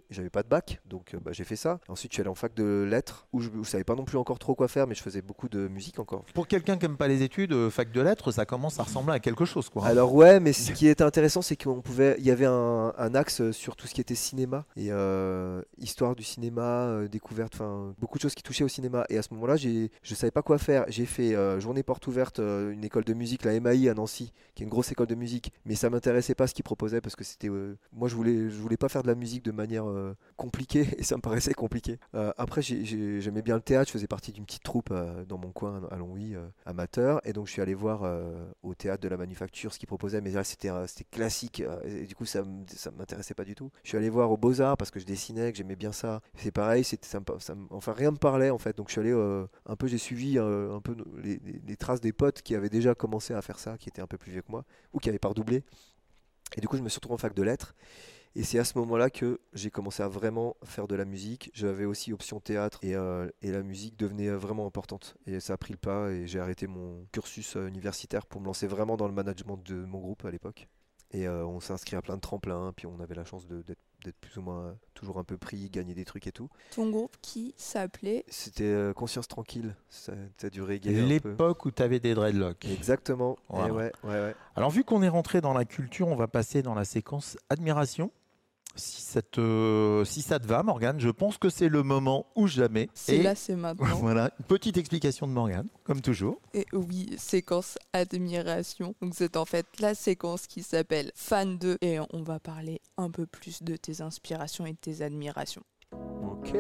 [0.10, 0.82] j'avais pas de bac.
[0.86, 1.80] Donc, euh, bah, j'ai fait ça.
[1.88, 4.06] Ensuite, je suis allé en fac de lettres où je, où je savais pas non
[4.06, 6.24] plus encore trop quoi faire, mais je faisais beaucoup de musique encore.
[6.34, 9.14] Pour quelqu'un qui aime pas les études, euh, fac de lettres, ça commence à ressembler
[9.14, 9.86] à quelque chose, quoi.
[9.86, 13.16] Alors ouais, mais ce qui était intéressant, c'est qu'on pouvait, il y avait un, un
[13.16, 18.18] axe sur tout ce qui était cinéma et euh, histoire du cinéma, découverte, enfin beaucoup
[18.18, 19.06] de choses qui touchaient au cinéma.
[19.10, 20.86] Et à ce moment-là, j'ai, je savais pas quoi faire.
[20.88, 24.64] J'ai fait euh, journée porte ouverte, une école de musique, la MAI à Nancy, qui
[24.64, 27.24] est une grosse école de musique, mais ça m'intéressait pas ce qu'ils proposaient parce que
[27.24, 30.14] c'était, euh, moi je voulais, je voulais pas faire de la musique de manière euh,
[30.38, 32.00] compliquée et ça me paraissait compliqué.
[32.16, 35.26] Euh, après, j'ai- j'ai- j'aimais bien le théâtre, je faisais partie d'une petite troupe euh,
[35.26, 38.04] dans mon coin à Longwy, amateur, et donc je suis allé voir
[38.64, 40.70] au théâtre de la manufacture ce qu'ils proposaient, mais là c'était
[41.12, 43.72] classique, et du coup ça ça m'intéressait pas du tout.
[43.84, 46.22] Je suis allé voir au Beaux-Arts parce que je dessinais, que j'aimais bien ça.
[46.38, 49.12] C'est pareil, ça me- me- enfin rien me parlait en fait, donc je suis allé
[49.66, 53.42] un peu, j'ai suivi un peu les traces des potes qui avaient déjà commencé à
[53.42, 55.64] faire ça, qui étaient un peu plus vieux que moi, ou qui avaient pas redoublé.
[56.56, 57.76] Et du coup, je me suis retrouvé en fac de lettres.
[58.40, 61.50] Et c'est à ce moment-là que j'ai commencé à vraiment faire de la musique.
[61.56, 65.16] J'avais aussi option théâtre et, euh, et la musique devenait euh, vraiment importante.
[65.26, 68.46] Et ça a pris le pas et j'ai arrêté mon cursus euh, universitaire pour me
[68.46, 70.68] lancer vraiment dans le management de mon groupe à l'époque.
[71.12, 73.80] Et euh, on s'est inscrit à plein de tremplins, puis on avait la chance d'être
[74.22, 76.50] plus ou moins toujours un peu pris, gagner des trucs et tout.
[76.76, 80.88] Ton groupe qui s'appelait C'était euh, Conscience Tranquille, ça, ça du reggae.
[81.08, 82.66] L'époque où tu avais des dreadlocks.
[82.66, 83.36] Exactement.
[83.50, 83.74] Et Voilà.
[83.74, 84.36] ouais, ouais, ouais.
[84.56, 88.12] Alors vu qu'on est rentré dans la culture, on va passer dans la séquence admiration.
[88.78, 92.48] Si ça te, si ça te va, Morgane, je pense que c'est le moment ou
[92.48, 92.90] jamais.
[92.94, 93.88] C'est Et là, c'est maintenant.
[94.00, 96.40] voilà, une petite explication de Morgane, comme toujours.
[96.54, 98.96] Et oui, séquence admiration.
[99.02, 103.10] Donc c'est en fait la séquence qui s'appelle Fan 2 et on va parler un
[103.10, 105.64] peu plus de tes inspirations et de tes admirations.
[105.92, 106.56] Ok.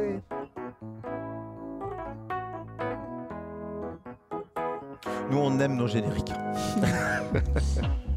[5.29, 6.31] Nous, on aime nos génériques.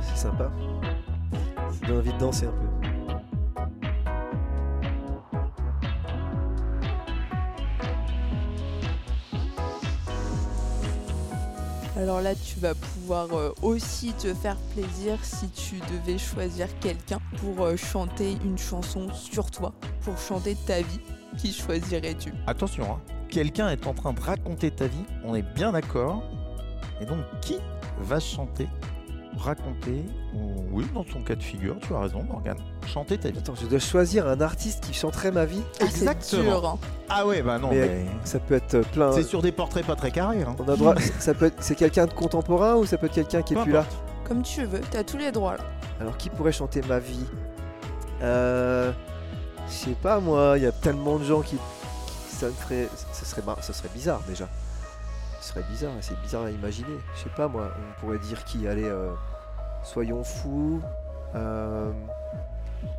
[0.00, 0.50] C'est sympa.
[1.88, 2.68] Donne envie de danser un peu.
[11.96, 17.20] Alors là, tu vas pouvoir euh, aussi te faire plaisir si tu devais choisir quelqu'un
[17.38, 19.72] pour euh, chanter une chanson sur toi,
[20.02, 21.00] pour chanter ta vie.
[21.38, 22.34] Qui choisirais-tu?
[22.46, 26.22] Attention, hein, quelqu'un est en train de raconter ta vie, on est bien d'accord.
[27.00, 27.56] Et donc, qui
[27.98, 28.68] va chanter,
[29.38, 30.04] raconter
[30.70, 32.58] Oui, dans ton cas de figure, tu as raison, Morgane.
[32.86, 33.38] Chanter ta vie.
[33.38, 35.62] Attends, je dois choisir un artiste qui chanterait ma vie.
[35.80, 36.42] Ah, Exactement.
[36.42, 36.66] dur.
[36.68, 36.78] hein.
[37.08, 38.06] Ah ouais, bah non, Mais- mais...
[38.24, 39.12] Ça peut être plein.
[39.12, 40.42] C'est sur des portraits pas très carrés.
[40.42, 40.54] Hein.
[40.58, 40.94] On a droit.
[41.18, 41.62] ça peut être.
[41.62, 43.84] C'est quelqu'un de contemporain ou ça peut être quelqu'un qui est plus là?
[44.26, 45.64] Comme tu veux, t'as tous les droits là.
[46.00, 47.24] Alors qui pourrait chanter ma vie?
[48.22, 48.92] Euh.
[49.68, 51.56] Je sais pas moi, il y a tellement de gens qui.
[52.30, 52.88] ça me ferait.
[53.12, 54.48] Ça serait, mar- ça serait bizarre déjà.
[55.40, 56.96] Ce serait bizarre, c'est bizarre à imaginer.
[57.16, 58.66] Je sais pas moi, on pourrait dire qui?
[58.68, 59.10] Allez, euh,
[59.92, 60.80] soyons fous.
[61.34, 61.90] Euh,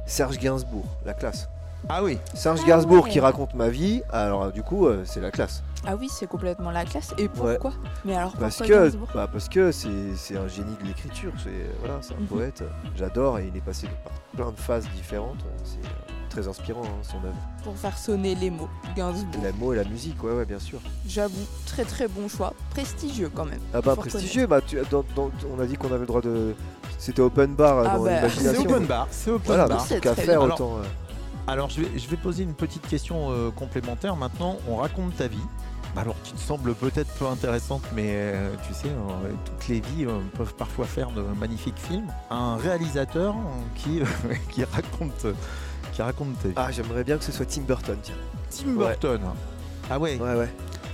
[0.06, 1.49] Serge Gainsbourg, la classe.
[1.88, 3.10] Ah oui, Serge Ah Gainsbourg ouais.
[3.10, 5.63] qui raconte ma vie, alors du coup, euh, c'est la classe.
[5.88, 7.13] Ah oui, c'est complètement la classe.
[7.17, 7.30] Et Ouais.
[7.30, 7.71] pourquoi?
[8.04, 9.08] Mais alors Parce pourquoi que, Gainsbourg?
[9.15, 11.49] bah, parce que c'est c'est un génie de l'écriture, c'est
[11.80, 12.25] voilà, c'est un Mhm.
[12.28, 12.63] poète.
[12.97, 15.39] J'adore et il est passé par plein de phases différentes.
[15.63, 15.89] C'est euh,
[16.30, 17.36] très inspirant hein, son œuvre.
[17.63, 18.67] Pour faire sonner les mots.
[18.97, 19.41] Gainsbourg.
[19.41, 20.80] Les mots et la musique, ouais, ouais, bien sûr.
[21.08, 22.54] J'avoue, très très bon choix.
[22.71, 23.62] Prestigieux quand même.
[23.73, 26.54] Ah bah prestigieux, bah, tu, dans- dans- on a dit qu'on avait le droit de.
[27.00, 28.70] C'était open bar Ah dans bah, c'est l'imagination.
[28.72, 29.08] open bar.
[29.10, 29.82] C'est open Voilà, bar.
[29.88, 30.54] C'est qu'à très faire bien.
[30.54, 30.78] autant.
[30.78, 30.84] euh,
[31.48, 34.16] Alors je vais, je vais poser une petite question euh, complémentaire.
[34.16, 35.38] Maintenant, on raconte ta vie.
[35.98, 40.06] Alors qui te semble peut-être peu intéressante, mais euh, tu sais, euh, toutes les vies
[40.06, 42.06] euh, peuvent parfois faire de magnifiques films.
[42.30, 43.40] Un réalisateur euh,
[43.76, 44.02] qui,
[44.52, 45.26] qui, raconte,
[45.94, 46.54] qui raconte ta vie.
[46.58, 48.14] Ah, j'aimerais bien que ce soit Tim Burton, tiens.
[48.52, 48.86] Tim ouais.
[48.86, 49.22] Burton.
[49.90, 50.50] Ah ouais, Ouais, ouais.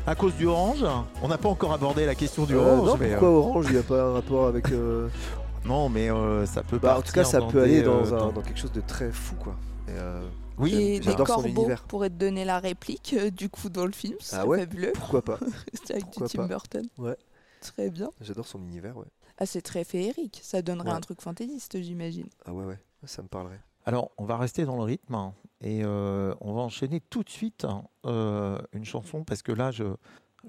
[0.08, 0.86] à cause du orange
[1.22, 2.88] On n'a pas encore abordé la question du Euh, orange.
[2.88, 3.65] non, mais, pourquoi euh, Orange?
[3.68, 4.68] Il n'y a pas un rapport avec.
[5.65, 7.97] non, mais euh, ça peut Bah, en tout cas, ça dans peut des, aller dans,
[8.06, 9.56] euh, un- dans- dans quelque chose de très fou, quoi.
[9.88, 11.84] Et, euh, Oui, des j'adore son corbeaux univers.
[11.84, 14.15] pourraient te donner la réplique euh, du coup dans le film.
[14.19, 14.91] C'est Ah ouais fabuleux.
[14.95, 15.39] pourquoi pas
[15.73, 16.47] C'est avec du Tim pas.
[16.47, 16.86] Burton.
[16.97, 17.17] Ouais.
[17.62, 18.10] Très bien.
[18.21, 19.06] J'adore son univers, ouais.
[19.38, 20.39] Ah, c'est très féerique.
[20.43, 20.95] Ça donnerait Ouais.
[20.95, 22.28] un truc fantaisiste, j'imagine.
[22.45, 22.80] Ah ouais, ouais.
[23.06, 23.60] Ça me parlerait.
[23.86, 27.30] Alors, on va rester dans le rythme hein, et euh, on va enchaîner tout de
[27.30, 29.84] suite hein, euh, une chanson parce que là, je,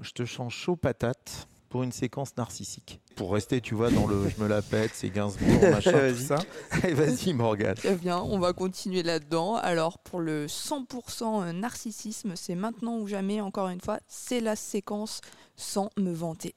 [0.01, 3.01] je te chante chaud patate pour une séquence narcissique.
[3.17, 6.39] Pour rester, tu vois, dans le je me la pète, c'est Gainsbourg, machin, tout ça.
[6.71, 7.75] Allez, vas-y, Morgane.
[7.75, 9.57] Très bien, on va continuer là-dedans.
[9.57, 15.21] Alors, pour le 100% narcissisme, c'est maintenant ou jamais, encore une fois, c'est la séquence
[15.57, 16.55] sans me vanter.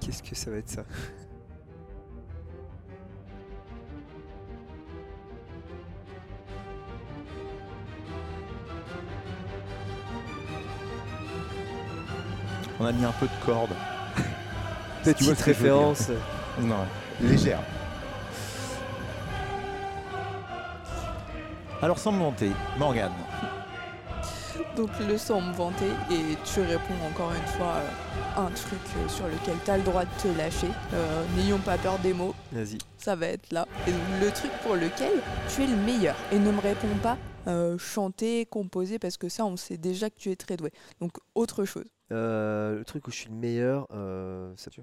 [0.00, 0.84] Qu'est-ce que ça va être ça?
[12.80, 13.70] On a mis un peu de corde.
[15.04, 16.08] Petite référence.
[16.60, 16.86] Non,
[17.20, 17.60] légère.
[21.82, 23.12] Alors, sans me monter, Morgane.
[24.76, 29.08] Donc, le sans me vanter, et tu réponds encore une fois euh, un truc euh,
[29.08, 30.68] sur lequel tu as le droit de te lâcher.
[30.94, 32.78] Euh, N'ayons pas peur des mots, Vas-y.
[32.98, 33.66] ça va être là.
[33.86, 33.90] Et
[34.22, 35.12] le truc pour lequel
[35.54, 36.14] tu es le meilleur.
[36.32, 37.16] Et ne me réponds pas
[37.48, 40.70] euh, chanter, composer, parce que ça, on sait déjà que tu es très doué.
[41.00, 41.86] Donc, autre chose.
[42.12, 44.80] Euh, le truc où je suis le meilleur, euh, ça tue.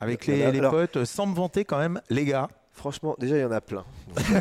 [0.00, 2.48] Avec Alors- les, alors- potes, sans me vanter quand même, les gars.
[2.72, 3.84] Franchement, déjà, il y en a plein.
[4.14, 4.40] Donc, euh,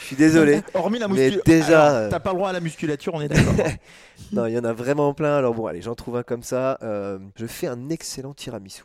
[0.00, 0.62] je suis désolé.
[0.74, 1.44] Hormis la Mais musculature.
[1.44, 3.54] déjà, euh, T'as pas le droit à la musculature, on est d'accord.
[4.32, 5.36] Non, il y en a vraiment plein.
[5.36, 6.78] Alors bon, allez, j'en trouve un comme ça.
[6.82, 8.82] Euh, je fais un excellent tiramisu.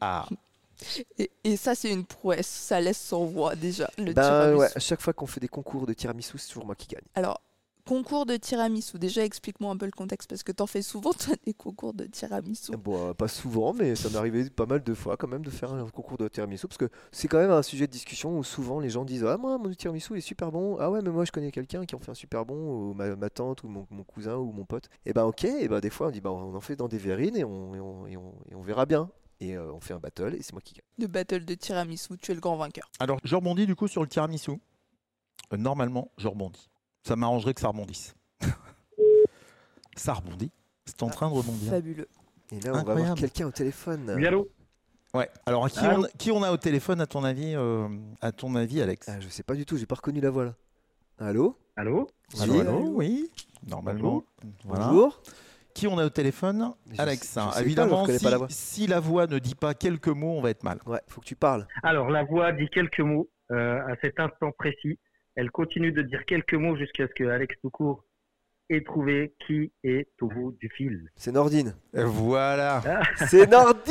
[0.00, 0.26] ah,
[1.18, 2.46] Et, et ça, c'est une prouesse.
[2.46, 3.90] Ça laisse sans voix déjà.
[3.98, 4.58] Le Ben tiramisu.
[4.60, 7.04] ouais, à chaque fois qu'on fait des concours de tiramisu, c'est toujours moi qui gagne.
[7.14, 7.40] Alors,
[7.86, 8.98] concours de tiramisu.
[8.98, 12.04] Déjà, explique-moi un peu le contexte parce que t'en fais souvent, toi, des concours de
[12.04, 12.72] tiramisu.
[12.76, 15.50] Bon, euh, pas souvent, mais ça m'est arrivé pas mal de fois quand même de
[15.50, 18.44] faire un concours de tiramisu parce que c'est quand même un sujet de discussion où
[18.44, 20.76] souvent les gens disent Ah, moi, mon tiramisu est super bon.
[20.78, 23.14] Ah, ouais, mais moi je connais quelqu'un qui en fait un super bon, ou ma,
[23.16, 24.88] ma tante, ou mon, mon cousin, ou mon pote.
[25.06, 26.98] Et ben, ok, et ben, des fois on dit bah, On en fait dans des
[26.98, 29.08] verrines et on, et on, et on- et on verra bien.
[29.38, 30.82] Et euh, on fait un battle et c'est moi qui gagne.
[30.98, 32.90] De battle de tiramisu, tu es le grand vainqueur.
[32.98, 34.52] Alors, je rebondis du coup sur le tiramisu?
[35.52, 36.68] Euh, normalement, je rebondis.
[37.06, 38.16] Ça m'arrangerait que ça rebondisse.
[39.96, 40.50] ça rebondit.
[40.86, 41.70] C'est en train de rebondir.
[41.70, 42.08] Fabuleux.
[42.50, 43.20] Et là, on va avoir Incroyable.
[43.20, 44.12] quelqu'un au téléphone.
[44.16, 44.48] Oui, allô?
[45.14, 45.30] Ouais.
[45.46, 46.02] Alors, qui, Allô?
[46.04, 47.86] on, qui on a au téléphone à ton avis, euh,
[48.20, 49.08] à ton avis, Alex?
[49.08, 50.54] Ah, je sais pas du tout, j'ai pas reconnu la voix là.
[51.18, 51.56] Allô?
[51.76, 52.08] Allô?
[52.40, 52.60] Allô, Oui.
[52.60, 53.30] allô, oui.
[53.68, 54.24] Normalement.
[54.64, 54.88] Voilà.
[54.88, 55.22] Bonjour
[55.74, 56.72] Qui on a au téléphone?
[56.92, 57.22] Je Alex.
[57.28, 58.46] sais- je sais pas, je Évidemment, reconnais si, pas la voix.
[58.50, 60.80] si la voix ne dit pas quelques mots, on va être mal.
[60.86, 61.68] Ouais, faut que tu parles.
[61.84, 64.98] Alors, la voix dit quelques mots euh, à cet instant précis.
[65.36, 68.04] Elle continue de dire quelques mots jusqu'à ce que Alex Toucourt
[68.68, 71.08] ait trouvé qui est au bout du fil.
[71.14, 71.74] C'est Nordine.
[71.92, 72.82] Voilà.
[73.28, 73.84] C'est Nordine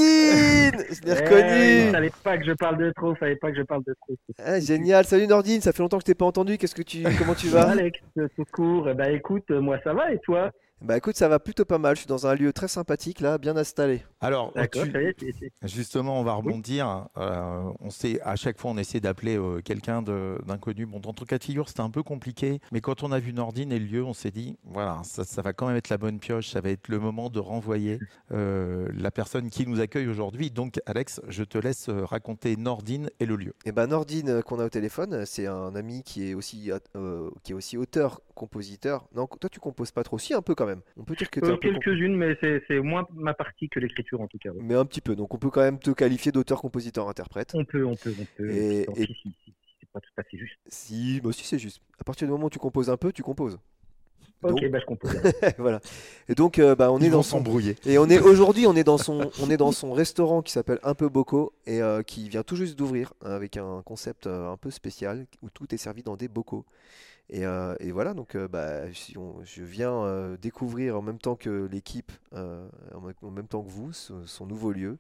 [0.90, 3.62] Je l'ai Eh, reconnu fallait pas que je parle de trop, fallait pas que je
[3.64, 4.16] parle de trop.
[4.40, 7.04] Ah, Génial, salut Nordine, ça fait longtemps que je t'ai pas entendu, qu'est-ce que tu
[7.18, 7.70] comment tu vas?
[7.70, 8.00] Alex
[8.36, 10.52] Toucourt, eh ben écoute, moi ça va et toi?
[10.86, 13.40] Bah écoute, ça va plutôt pas mal, je suis dans un lieu très sympathique là,
[13.40, 14.04] bien installé.
[14.22, 14.92] Alors, tu-
[15.64, 17.08] Justement, on va rebondir.
[17.18, 20.86] Euh, on sait, à chaque fois, on essaie d'appeler euh, quelqu'un de- d'inconnu.
[20.86, 22.60] Bon, dans ton cas de figure, c'était un peu compliqué.
[22.72, 25.42] Mais quand on a vu Nordine et le lieu, on s'est dit, Voilà, ça, ça
[25.42, 26.50] va quand même être la bonne pioche.
[26.50, 27.98] Ça va être le moment de renvoyer
[28.32, 30.52] euh, la personne qui nous accueille aujourd'hui.
[30.52, 33.54] Donc, Alex, je te laisse raconter Nordine et le lieu.
[33.66, 37.30] Et ben Nordine euh, qu'on a au téléphone, c'est un ami qui est aussi, euh,
[37.44, 39.08] qui est aussi auteur, compositeur.
[39.16, 40.75] Non, toi tu composes pas trop, si un peu quand même.
[40.98, 44.38] On peut dire que Euh, Quelques-unes, mais c'est moins ma partie que l'écriture en tout
[44.38, 44.50] cas.
[44.50, 44.62] ouais.
[44.62, 45.16] mais un petit peu.
[45.16, 47.52] Donc on peut quand même te qualifier d'auteur, compositeur, interprète.
[47.54, 48.50] On peut, on peut, on peut.
[48.50, 50.60] Et- si, si- si c'est pas tout à fait juste.
[50.68, 51.82] Si, moi aussi c'est juste.
[52.00, 53.58] À partir du moment où tu composes un peu, tu composes.
[54.44, 55.10] Ok, bah je comprends.
[55.58, 55.80] voilà.
[56.30, 57.78] Et donc euh, bah, on est Ils dans son s'embrouiller.
[57.86, 60.78] Et on est aujourd'hui, on est dans son, on est dans son restaurant qui s'appelle
[60.84, 64.58] Un peu Bocaux et euh, qui vient tout juste d'ouvrir avec un concept euh, un
[64.58, 66.64] peu spécial où tout est servi dans des bocaux.
[67.30, 71.18] Et, euh, et voilà, donc euh, bah, si on- je viens euh, découvrir en même
[71.18, 74.98] temps que l'équipe, euh, en, même- temps que vous, ce- son nouveau lieu.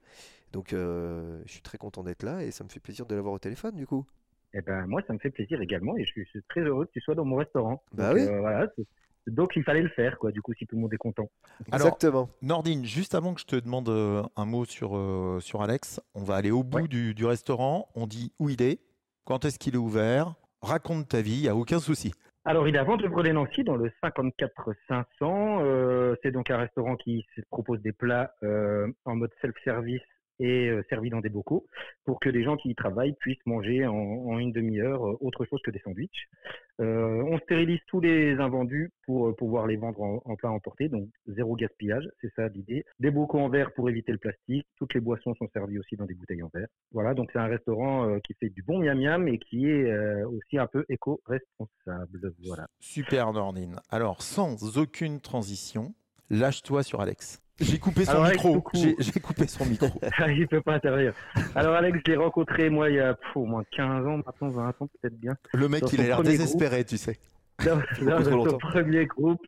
[0.51, 3.33] Donc euh, je suis très content d'être là et ça me fait plaisir de l'avoir
[3.33, 4.05] au téléphone du coup.
[4.53, 6.85] Eh ben moi, ça me fait plaisir également et je suis, je suis très heureux
[6.85, 7.83] que tu sois dans mon restaurant.
[7.93, 8.27] Bah Donc, oui.
[8.27, 8.67] euh, voilà,
[9.27, 10.31] donc il fallait le faire, quoi.
[10.31, 11.29] Du coup, si tout le monde est content.
[11.71, 12.29] Alors, Exactement.
[12.41, 13.89] Nordine, juste avant que je te demande
[14.35, 16.87] un mot sur, euh, sur Alex, on va aller au bout Ouais.
[16.87, 17.89] du, du restaurant.
[17.95, 18.79] On dit où il est,
[19.25, 20.35] quand est-ce qu'il est ouvert.
[20.61, 22.13] Raconte ta vie, il n'y a aucun souci.
[22.47, 25.59] Alors, il est à Vente-le-Nancy dans le 54 500.
[25.63, 30.01] Euh, c'est donc un restaurant qui se propose des plats euh, en mode self-service
[30.39, 31.65] et euh, servis dans des bocaux
[32.03, 35.45] pour que les gens qui y travaillent puissent manger en, en une demi-heure euh, autre
[35.45, 36.27] chose que des sandwichs.
[36.81, 41.07] Euh, on stérilise tous les invendus pour pouvoir les vendre en, en plat emporté, donc
[41.27, 42.83] zéro gaspillage, c'est ça l'idée.
[42.99, 44.67] Des bocaux en verre pour éviter le plastique.
[44.77, 46.67] Toutes les boissons sont servies aussi dans des bouteilles en verre.
[46.91, 50.57] Voilà, donc c'est un restaurant qui fait du bon miam miam et qui est aussi
[50.57, 52.33] un peu éco-responsable.
[52.45, 52.67] Voilà.
[52.79, 53.77] Super Nordine.
[53.89, 55.93] Alors, sans aucune transition,
[56.29, 57.44] lâche-toi sur Alex.
[57.59, 58.63] J'ai coupé son Alors, micro.
[58.73, 59.87] J'ai coupé son micro.
[60.27, 61.13] il peut pas intervenir.
[61.55, 64.49] Alors Alex, je l'ai rencontré moi il y a pff, au moins 15 ans, maintenant
[64.49, 65.35] 20 ans peut-être bien.
[65.53, 67.17] Le mec, Dans il a l'air désespéré, tu sais.
[67.65, 69.41] Dans, son premier groupe,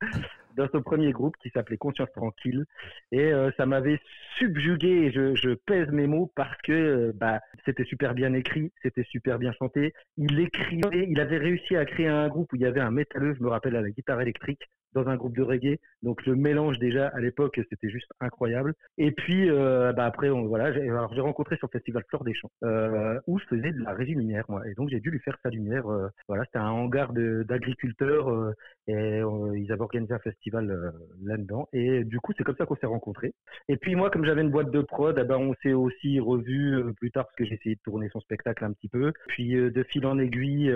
[0.56, 2.66] dans son premier groupe qui s'appelait Conscience Tranquille.
[3.12, 4.00] Et euh, ça m'avait
[4.38, 8.72] subjugué, et je, je pèse mes mots parce que euh, bah, c'était super bien écrit,
[8.82, 9.94] c'était super bien chanté.
[10.16, 13.36] Il écrivait, il avait réussi à créer un groupe où il y avait un métalleux,
[13.38, 14.64] je me rappelle, à la guitare électrique,
[14.98, 15.80] dans un groupe de reggae.
[16.04, 18.74] Donc le mélange déjà à l'époque, c'était juste incroyable.
[18.98, 22.52] Et puis euh, bah, après, on, voilà, j'ai rencontré sur le festival Fleur des Champs,
[22.64, 24.68] euh, où je faisais de la régie lumière, moi.
[24.68, 25.88] Et donc j'ai dû lui faire sa lumière.
[25.88, 28.54] euh, voilà, c'était un hangar d'agriculteurs.
[28.88, 29.22] et
[29.56, 31.68] ils avaient organisé un festival là-dedans.
[31.74, 33.34] Et du coup, c'est comme ça qu'on s'est rencontrés.
[33.70, 36.84] Et puis moi, comme j'avais une boîte de prod, eh ben, on s'est aussi revus
[36.98, 39.12] plus tard parce que j'ai essayé de tourner son spectacle un petit peu.
[39.28, 40.74] Puis de fil en aiguille,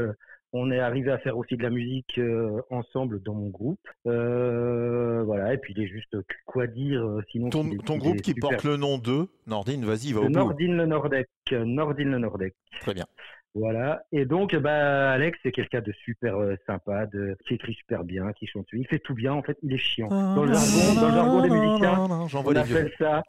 [0.53, 3.79] on est arrivé à faire aussi de la musique euh, ensemble dans mon groupe.
[4.07, 7.49] Euh, voilà, et puis il est juste quoi dire euh, sinon.
[7.49, 8.49] Ton, groupe qui super.
[8.49, 10.29] porte le nom de Nordine, vas-y, va au bout.
[10.29, 11.29] Nordine le Nordec.
[11.53, 12.53] euh, Nordine le Nordec.
[12.81, 13.05] Très bien.
[13.53, 14.03] Voilà.
[14.11, 18.31] Et donc, bah, Alex, c'est quelqu'un de super euh, sympa, de, qui écrit super bien,
[18.33, 18.67] qui chante.
[18.71, 20.07] Il fait tout bien, en fait, il est chiant.
[20.07, 22.77] Dans le jargon, dans le jargon des musiciens, J'envoie on les vieux.
[22.77, 23.23] appelle ça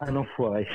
[0.00, 0.66] un enfoiré.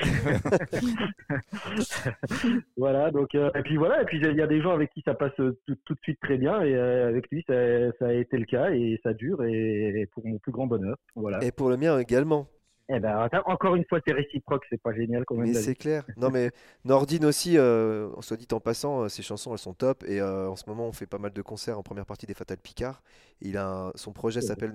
[2.78, 5.02] voilà, donc, euh, et puis voilà, et puis il y a des gens avec qui
[5.06, 7.54] ça passe euh, tout, tout de suite très bien, et euh, avec lui, ça,
[8.00, 10.98] ça a été le cas, et ça dure, et, et pour mon plus grand bonheur.
[11.16, 11.44] Voilà.
[11.44, 12.48] Et pour le mien également.
[12.90, 15.48] Et ben, attends, encore une fois, c'est réciproque, c'est pas génial quand même.
[15.48, 16.04] Mais c'est clair.
[16.18, 16.52] Non mais
[16.84, 20.50] Nordine aussi, euh, soit dit en passant, euh, ses chansons elles sont top et euh,
[20.50, 23.02] en ce moment on fait pas mal de concerts en première partie des Fatal Picard.
[23.42, 24.46] Il a un- son projet Oh.
[24.48, 24.74] s'appelle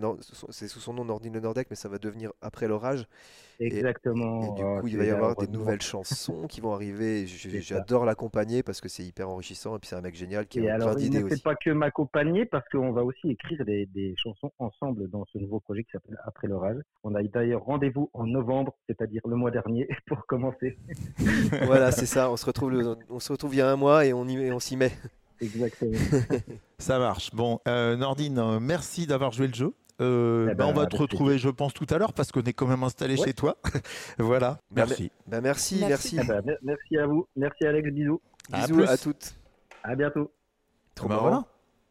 [0.51, 3.07] c'est sous son nom Nordine le Nordec mais ça va devenir après l'orage
[3.61, 4.43] Exactement.
[4.43, 7.27] et du Oh, coup il c'est va y avoir des nouvelles chansons qui vont arriver.
[7.27, 10.71] J'adore l'accompagner parce que c'est hyper enrichissant et puis c'est un mec génial qui Et
[10.71, 11.43] a alors, plein il d'idées aussi.
[11.43, 15.61] pas que m'accompagner parce qu'on va aussi écrire des, des chansons ensemble dans ce nouveau
[15.61, 16.79] projet qui s'appelle Après l'orage.
[17.05, 20.79] On a d'ailleurs rendez-vous en novembre, c'est-à-dire le mois dernier, pour commencer.
[21.65, 22.31] voilà c'est ça.
[22.31, 24.37] On se retrouve le- on se retrouve il y a un mois et on y
[24.37, 24.93] et on s'y met.
[25.41, 25.93] Exactement.
[26.79, 27.33] Ça marche.
[27.35, 29.75] Bon, euh, Nordine, euh, merci d'avoir joué le jeu.
[30.01, 32.43] Euh, Eh bah, ben, on va te retrouver, je pense, tout à l'heure parce qu'on
[32.43, 33.27] est quand même installé Ouais.
[33.27, 33.57] chez toi.
[34.19, 35.11] voilà, Bah, merci.
[35.27, 36.17] Bah merci Merci.
[36.17, 36.19] merci.
[36.23, 37.27] Eh ben, mer- merci à vous.
[37.37, 38.21] Merci Alex, bisous.
[38.53, 38.89] À Bisous plus.
[38.89, 39.35] à toutes.
[39.83, 40.33] À bientôt.
[40.95, 41.29] Trop Bah marrant.
[41.29, 41.45] voilà,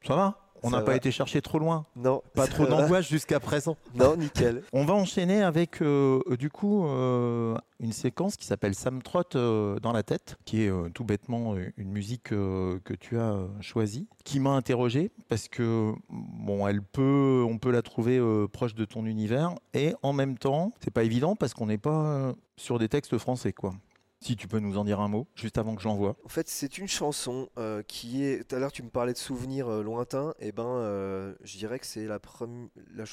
[0.06, 0.47] ça va?
[0.64, 1.86] On n'a pas été chercher trop loin.
[1.96, 3.78] Non Pas trop d'angoisse jusqu'à présent.
[3.96, 4.64] Non nickel.
[4.74, 9.80] On va enchaîner avec euh, du coup euh, une séquence qui s'appelle Sam Trott euh,
[9.80, 14.52] dans la tête, qui est tout bêtement une musique que tu as choisie, qui m'a
[14.52, 19.94] interrogé parce que bon, elle peut, on peut la trouver proche de ton univers et
[20.04, 23.74] en même temps, c'est pas évident parce qu'on n'est pas sur des textes français quoi.
[24.20, 26.16] Si tu peux nous en dire un mot juste avant que je l'envoie.
[26.26, 28.48] En fait, c'est une chanson euh, qui est.
[28.48, 30.34] Tout à l'heure, tu me parlais de souvenirs euh, lointains.
[30.40, 33.06] Et ben, euh, je dirais que c'est la première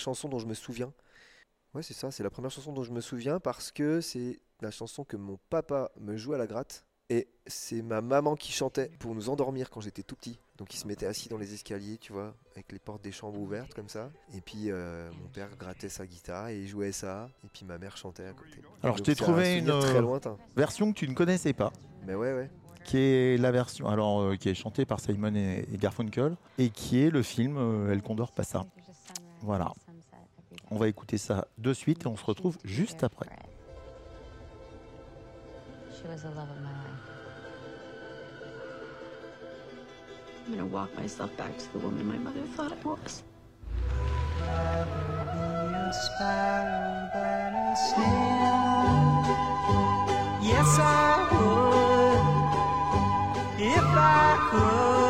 [0.00, 0.92] chanson dont je me souviens.
[1.74, 2.10] Ouais, c'est ça.
[2.10, 5.38] C'est la première chanson dont je me souviens parce que c'est la chanson que mon
[5.48, 6.84] papa me joue à la gratte.
[7.10, 10.38] Et c'est ma maman qui chantait pour nous endormir quand j'étais tout petit.
[10.58, 13.40] Donc il se mettait assis dans les escaliers, tu vois, avec les portes des chambres
[13.40, 14.12] ouvertes comme ça.
[14.32, 17.28] Et puis euh, mon père grattait sa guitare et il jouait ça.
[17.44, 18.62] Et puis ma mère chantait à côté.
[18.84, 20.36] Alors, je t'ai un trouvé une, très euh, lointain.
[20.54, 21.72] Version que tu ne connaissais pas.
[22.06, 22.48] Mais ouais, ouais.
[22.84, 26.70] qui est la version alors euh, qui est chantée par Simon et, et Garfunkel et
[26.70, 28.66] qui est le film euh, El Condor Passa.
[29.42, 29.72] Voilà.
[30.70, 33.26] On va écouter ça de suite et on se retrouve juste après.
[36.00, 37.00] She was the love of my life.
[40.46, 43.22] I'm gonna walk myself back to the woman my mother thought I was.
[50.42, 52.20] Yes, I would.
[53.62, 55.09] If I could,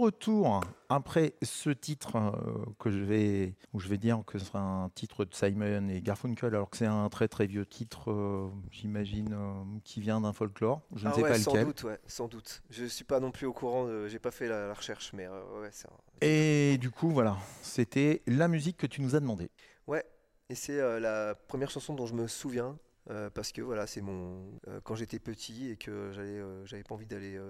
[0.00, 4.60] retour après ce titre euh, que je vais où je vais dire que ce sera
[4.60, 8.48] un titre de Simon et Garfunkel alors que c'est un très très vieux titre euh,
[8.70, 11.66] j'imagine euh, qui vient d'un folklore, je ne Ah sais ouais, pas sans lequel.
[11.66, 12.62] doute, ouais, sans doute.
[12.70, 15.68] Je suis pas non plus au courant, j'ai pas fait la, la recherche, mais ouais,
[15.70, 19.50] c'est un- Et du coup voilà, c'était la musique que tu nous as demandé.
[19.86, 20.04] Ouais,
[20.48, 22.78] et c'est la première chanson dont je me souviens.
[23.08, 26.94] Euh, parce que voilà, c'est mon euh, quand j'étais petit et que euh, j'avais pas
[26.94, 27.40] envie d'aller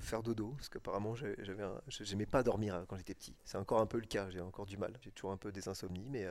[0.00, 3.36] faire dodo parce qu'apparemment un- j'aimais pas dormir hein, quand j'étais petit.
[3.44, 4.98] C'est encore un peu le cas, j'ai encore du mal.
[5.00, 6.26] J'ai toujours un peu des insomnies, mais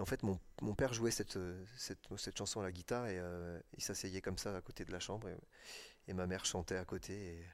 [0.00, 0.38] en fait mon,
[0.74, 1.38] père jouait cette,
[1.76, 3.20] cette chanson à la guitare et
[3.76, 5.28] il s'asseyait comme ça à côté de la chambre
[6.08, 7.44] et, ma mère chantait à côté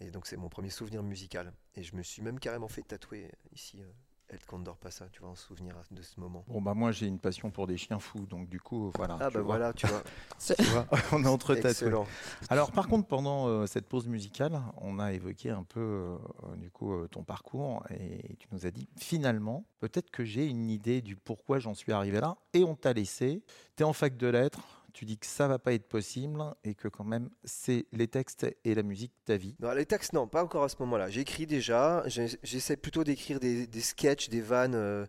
[0.00, 1.52] et donc c'est mon premier souvenir musical.
[1.74, 3.82] Et je me suis même carrément fait tatouer ici.
[4.30, 6.44] Euh, El Condor Passa, tu vois, en souvenir de ce moment.
[6.48, 9.16] Bon bah moi j'ai une passion pour des chiens fous donc du coup voilà.
[9.20, 9.56] Ah tu bah vois.
[9.56, 10.02] voilà, tu vois.
[10.56, 11.56] Tu vois, on est entre.
[11.56, 12.06] Excellent.
[12.50, 16.18] Alors par contre pendant euh, cette pause musicale, on a évoqué un peu euh,
[16.56, 20.68] du coup euh, ton parcours et tu nous as dit finalement peut-être que j'ai une
[20.70, 23.42] idée du pourquoi j'en suis arrivé là et on t'a laissé.
[23.76, 26.74] Tu es en fac de lettres, tu dis que ça va pas être possible et
[26.74, 29.54] que quand même c'est les textes et la musique ta vie.
[29.76, 31.10] Les textes, non, pas encore à ce moment-là.
[31.10, 34.74] J'écris déjà, j'essaie plutôt d'écrire des, des sketchs, des vannes.
[34.74, 35.04] euh,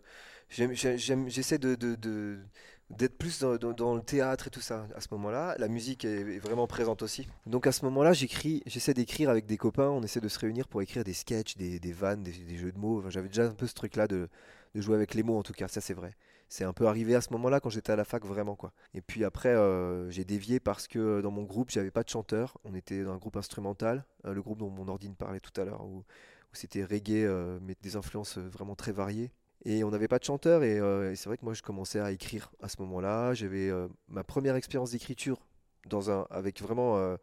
[0.50, 5.56] J'essaie d'être plus dans, le théâtre et tout ça à ce moment-là.
[5.58, 7.26] La musique est, vraiment présente aussi.
[7.46, 9.88] Donc à ce moment-là, j'écris, j'essaie d'écrire avec des copains.
[9.88, 13.08] On essaie de se réunir pour écrire des sketchs, des, vannes, des, jeux de mots.
[13.08, 14.28] J'avais déjà un peu ce truc-là de
[14.74, 16.14] jouer avec les mots, en tout cas, ça c'est vrai.
[16.48, 18.72] C'est un peu arrivé à ce moment-là quand j'étais à la fac, vraiment quoi.
[18.94, 22.08] Et puis après, euh, j'ai dévié parce que euh, dans mon groupe, j'avais pas de
[22.08, 22.56] chanteur.
[22.64, 25.64] On était dans un groupe instrumental, euh, le groupe dont mon ordine parlait tout à
[25.64, 26.04] l'heure, où,
[26.52, 27.28] c'était reggae,
[27.60, 29.30] mais des influences vraiment très variées.
[29.66, 30.80] Et on n'avait pas de chanteur, et,
[31.14, 33.34] c'est vrai que moi je commençais à écrire à ce moment-là.
[33.34, 33.70] J'avais
[34.08, 35.46] ma première expérience d'écriture
[35.88, 37.16] dans un, avec vraiment euh,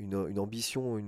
[0.00, 0.98] une, ambition,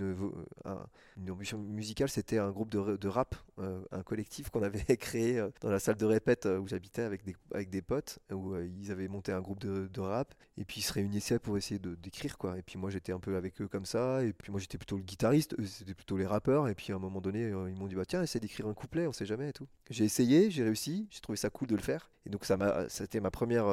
[0.65, 0.87] un-
[1.17, 2.09] une ambition musicale.
[2.09, 5.97] C'était un groupe de, rap, euh, un collectif qu'on avait créé euh, dans la salle
[5.97, 9.33] de répète euh, où j'habitais avec des, avec des potes, où euh, ils avaient monté
[9.33, 12.59] un groupe de, rap, et puis ils se réunissaient pour essayer d'écrire, quoi.
[12.59, 14.97] Et puis moi j'étais un peu avec eux comme ça, et puis moi j'étais plutôt
[14.97, 17.77] le guitariste, eux c'était plutôt les rappeurs, et puis à un moment donné, euh, ils
[17.79, 19.69] m'ont dit, bah tiens, essaie d'écrire un couplet, on sait jamais et tout.
[19.91, 22.89] J'ai essayé, j'ai réussi, j'ai trouvé ça cool de le faire, et donc ça m'a,
[22.89, 23.67] c'était ma première.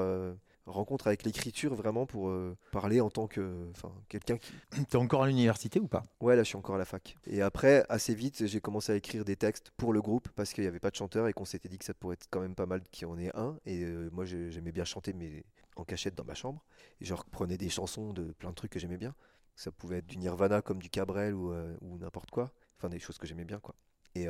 [0.70, 4.54] Rencontre avec l'écriture vraiment pour euh, parler en tant que enfin quelqu'un qui
[4.90, 6.04] T'es encore à l'université ou pas?
[6.22, 7.18] Ouais, là, je suis encore à la fac.
[7.28, 10.64] Et après, assez vite, j'ai commencé à écrire des textes pour le groupe parce qu'il
[10.64, 12.56] n'y avait pas de chanteur et qu'on s'était dit que ça pourrait être quand même
[12.56, 13.58] pas mal qu'il y en ait un.
[13.66, 15.44] Et euh, moi, j'ai- j'aimais bien chanter, mais
[15.76, 16.64] en cachette dans ma chambre.
[17.02, 19.16] Et je reprenais des chansons de plein de trucs que j'aimais bien.
[19.56, 22.52] Ça pouvait être du Nirvana comme du Cabrel ou, euh, ou n'importe quoi.
[22.78, 23.76] Enfin, des choses que j'aimais bien, quoi.
[24.16, 24.28] Et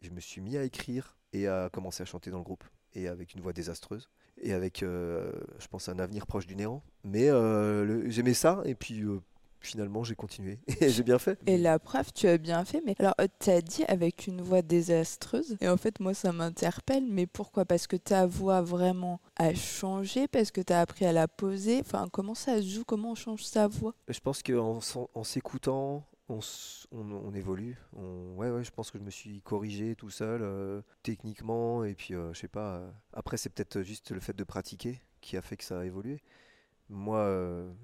[0.00, 2.64] je me suis mis à écrire et à commencer à chanter dans le groupe.
[2.94, 4.08] Et avec une voix désastreuse.
[4.40, 6.82] Et avec, euh, je pense, un avenir proche du néant.
[7.04, 8.62] Mais euh, j'aimais ça.
[8.64, 9.20] Et puis, euh,
[9.60, 10.58] finalement, j'ai continué.
[10.80, 11.38] Et j'ai bien fait.
[11.46, 14.62] Et la preuve, tu as bien fait, mais alors tu as dit avec une voix
[14.62, 17.64] désastreuse, et en fait moi ça m'interpelle, mais pourquoi?
[17.64, 21.80] Parce que ta voix vraiment a changé, parce que tu as appris à la poser,
[21.80, 23.94] enfin comment ça se joue, comment on change sa voix?
[24.08, 24.80] Je pense qu'en
[25.14, 26.40] en, s'écoutant, on,
[26.92, 27.76] on- on évolue.
[27.96, 31.94] On- ouais, ouais, je pense que je me suis corrigé tout seul, euh, techniquement, et
[31.94, 32.76] puis euh, je sais pas.
[32.76, 35.84] euh, après, c'est peut-être juste le fait de pratiquer qui a fait que ça a
[35.84, 36.22] évolué.
[36.88, 37.24] Moi,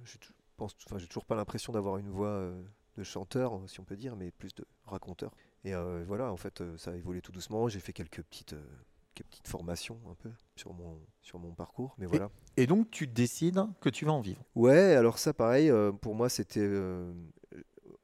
[0.05, 0.17] je
[0.57, 2.51] pense, enfin, j'ai toujours pas l'impression d'avoir une voix
[2.97, 5.33] de chanteur, si on peut dire, mais plus de raconteur.
[5.65, 5.75] Et
[6.07, 7.69] voilà, en fait, ça a évolué tout doucement.
[7.69, 8.57] J'ai fait quelques petites,
[9.15, 12.31] quelques petites formations un peu sur mon, sur mon parcours, mais voilà.
[12.57, 14.43] Et donc tu décides que tu vas en vivre?
[14.57, 15.71] Ouais, alors ça, pareil,
[16.01, 16.67] pour moi, c'était.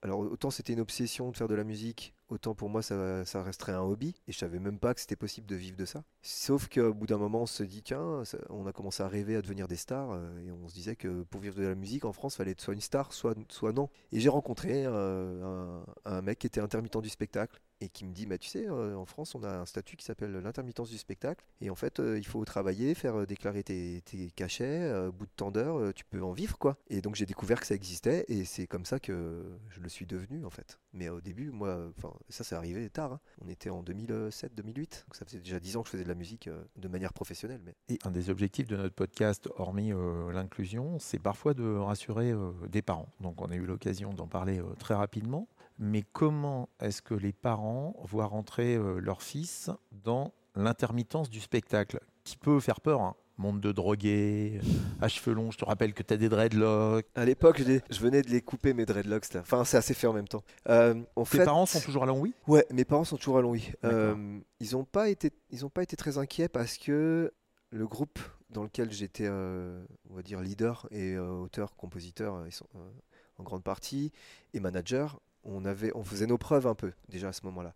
[0.03, 3.42] Alors, autant c'était une obsession de faire de la musique, autant pour moi, ça, ça
[3.42, 4.16] resterait un hobby.
[4.26, 6.03] Et je savais même pas que c'était possible de vivre de ça.
[6.22, 9.42] Sauf qu'au bout d'un moment, on se dit, tiens, on a commencé à rêver à
[9.42, 10.11] devenir des stars.
[10.11, 12.61] euh, et on se disait que pour vivre de la musique en France, fallait être
[12.61, 13.88] soit une star, soit, soit non.
[14.11, 18.12] Et j'ai rencontré euh, un, un mec qui était intermittent du spectacle et qui me
[18.12, 20.99] dit bah, Tu sais, euh, en France, on a un statut qui s'appelle l'intermittence du
[20.99, 21.45] spectacle.
[21.61, 25.59] Et en fait, euh, il faut travailler, faire euh, déclarer tes, tes cachets, bout de
[25.59, 26.57] euh, tu peux en vivre.
[26.59, 26.76] quoi.
[26.89, 30.07] Et donc, j'ai découvert que ça existait et c'est comme ça que je le suis
[30.07, 30.78] devenu, en fait.
[30.93, 31.93] Mais au début, moi,
[32.28, 33.14] ça, c'est arrivé tard.
[33.14, 33.20] hein.
[33.45, 34.64] On était en 2007-2008.
[34.64, 37.61] Donc, ça faisait déjà 10 ans que je faisais de la musique de manière professionnelle.
[37.89, 39.93] Et un des objectifs de notre podcast, hormis
[40.33, 42.33] l'inclusion, c'est parfois de rassurer
[42.68, 43.09] des parents.
[43.20, 45.49] Donc on a eu l'occasion d'en parler très rapidement.
[45.85, 51.99] Mais comment est-ce que les parents voient rentrer euh, leur fils dans l'intermittence du spectacle
[52.22, 54.61] Qui peut faire peur, hein monde de drogués,
[55.01, 57.07] à cheveux longs, je te rappelle que tu as des dreadlocks.
[57.16, 59.33] à l'époque, je, venais de les couper, mes dreadlocks.
[59.33, 59.41] Là.
[59.41, 60.45] Enfin, c'est assez fait en même temps.
[60.68, 63.41] Euh, en Tes fait, parents sont toujours à Longwy Ouais, mes parents sont toujours à
[63.41, 63.72] Longwy.
[63.85, 67.33] Euh, ils n'ont pas été, ils ont pas été très inquiets parce que
[67.70, 68.20] le groupe
[68.53, 72.68] dans lequel j'étais, euh, on va dire leader et euh, auteur, compositeur, euh, ils sont,
[72.76, 72.91] euh,
[73.39, 74.12] en grande partie,
[74.53, 77.74] et manager, on faisait nos preuves un peu déjà à ce moment-là.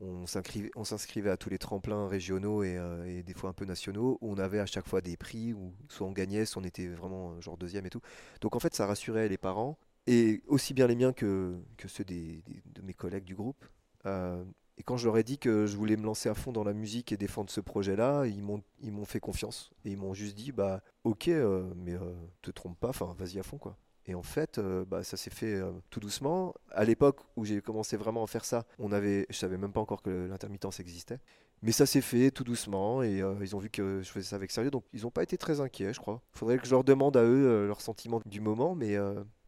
[0.00, 4.32] On s'inscrivait, à tous les tremplins régionaux et, euh, des fois un peu nationaux où
[4.32, 7.32] on avait à chaque fois des prix où soit on gagnait, soit on était vraiment
[7.32, 8.00] euh, genre deuxième et tout.
[8.40, 11.54] Donc en fait, ça rassurait les parents et aussi bien les miens que,
[11.86, 12.42] ceux des,
[12.74, 13.66] de mes collègues du groupe.
[14.06, 14.42] Euh,
[14.80, 16.72] et quand je leur ai dit que je voulais me lancer à fond dans la
[16.72, 20.82] musique et défendre ce projet-là, ils m'ont fait confiance et ils m'ont juste dit bah
[21.04, 23.76] ok mais euh, te trompe pas, enfin vas-y à fond quoi.
[24.06, 26.54] Et en fait, euh, bah, ça s'est fait euh, tout doucement.
[26.70, 29.80] À l'époque où j'ai commencé vraiment à faire ça, on avait, je savais même pas
[29.80, 31.18] encore que l'intermittence existait.
[31.62, 34.36] Mais ça s'est fait tout doucement et euh, ils ont vu que je faisais ça
[34.36, 36.22] avec sérieux, donc ils n'ont pas été très inquiets, je crois.
[36.32, 38.96] Faudrait que je leur demande à eux leurs sentiments du moment, mais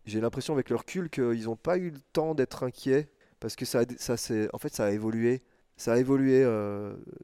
[0.04, 3.08] j'ai l'impression avec le recul qu'ils n'ont pas eu le temps d'être inquiets
[3.40, 4.14] parce que ça, ça
[4.52, 5.42] en fait, ça a évolué.
[5.78, 6.44] Ça a évolué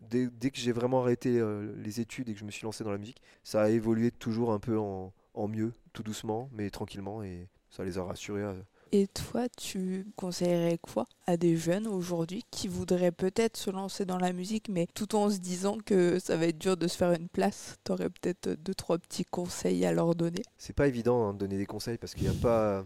[0.00, 1.38] dès, que j'ai vraiment arrêté
[1.76, 3.20] les études et que je me suis lancé dans la musique.
[3.44, 7.84] Ça a évolué toujours un peu en, en mieux, tout doucement, mais tranquillement, et ça
[7.84, 8.42] les a rassurés.
[8.42, 8.54] euh.
[8.90, 14.16] Et toi, tu conseillerais quoi à des jeunes aujourd'hui qui voudraient peut-être se lancer dans
[14.16, 17.12] la musique, mais tout en se disant que ça va être dur de se faire
[17.12, 20.42] une place T'aurais peut-être deux, trois petits conseils à leur donner?
[20.56, 22.84] C'est pas évident hein, de donner des conseils parce qu'il n'y a pas.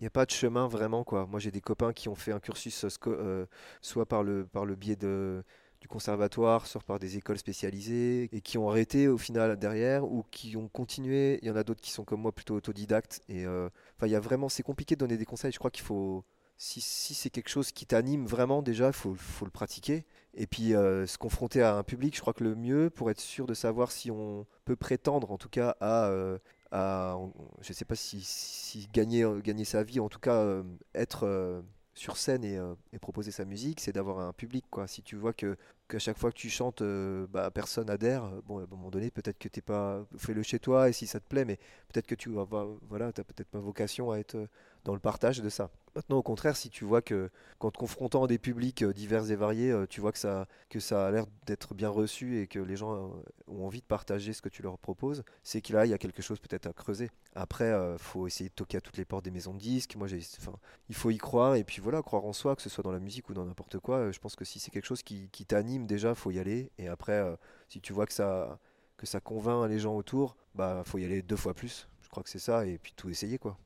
[0.00, 1.26] Il n'y a pas de chemin vraiment quoi.
[1.26, 3.46] Moi j'ai des copains qui ont fait un cursus euh, euh,
[3.82, 5.44] soit par le, par le biais de,
[5.82, 10.24] du conservatoire, soit par des écoles spécialisées et qui ont arrêté au final derrière ou
[10.30, 11.40] qui ont continué.
[11.42, 14.12] Il y en a d'autres qui sont comme moi plutôt autodidactes et euh, enfin il
[14.12, 15.50] y a vraiment c'est compliqué de donner des conseils.
[15.50, 16.24] Je crois qu'il faut
[16.56, 20.04] si, c'est quelque chose qui t'anime vraiment déjà, il faut, le pratiquer
[20.34, 22.14] et puis euh, se confronter à un public.
[22.14, 25.38] Je crois que le mieux pour être sûr de savoir si on peut prétendre en
[25.38, 26.38] tout cas à euh,
[26.70, 30.62] je ne sais pas si, gagner, gagner sa vie, en tout cas
[30.94, 31.64] être
[31.94, 34.64] sur scène et, euh, et proposer sa musique, c'est d'avoir un public.
[34.70, 34.86] Quoi.
[34.86, 35.56] Si tu vois que,
[35.88, 38.24] qu'à chaque fois que tu chantes, euh, bah, personne adhère.
[38.46, 41.20] Bon, à un moment donné, peut-être que t'es pas, fais-le chez toi et si ça
[41.20, 42.46] te plaît, mais peut-être que tu vas,
[42.88, 44.46] voilà, t'as peut-être pas vocation à être euh,
[44.84, 45.70] dans le partage de ça.
[45.94, 49.30] Maintenant, au contraire, si tu vois que, qu'en te confrontant à des publics euh, divers
[49.30, 52.46] et variés, euh, tu vois que ça, que ça a l'air d'être bien reçu et
[52.46, 53.08] que les gens euh,
[53.46, 55.98] ont envie de partager ce que tu leur proposes, c'est que là, il y a
[55.98, 57.10] quelque chose peut-être à creuser.
[57.34, 59.96] Après, il faut essayer de toquer à toutes les portes des maisons de disques.
[59.96, 62.84] Moi, enfin, il faut y croire et puis voilà, croire en soi, que ce soit
[62.84, 63.96] dans la musique ou dans n'importe quoi.
[63.96, 66.70] Euh, Je pense que si c'est quelque chose qui, t'anime déjà, faut y aller.
[66.78, 67.36] Et après, euh,
[67.68, 68.58] si tu vois que ça,
[68.96, 71.88] que ça convainc les gens autour, bah, faut y aller deux fois plus.
[72.02, 73.56] Je crois que c'est ça et puis tout essayer quoi.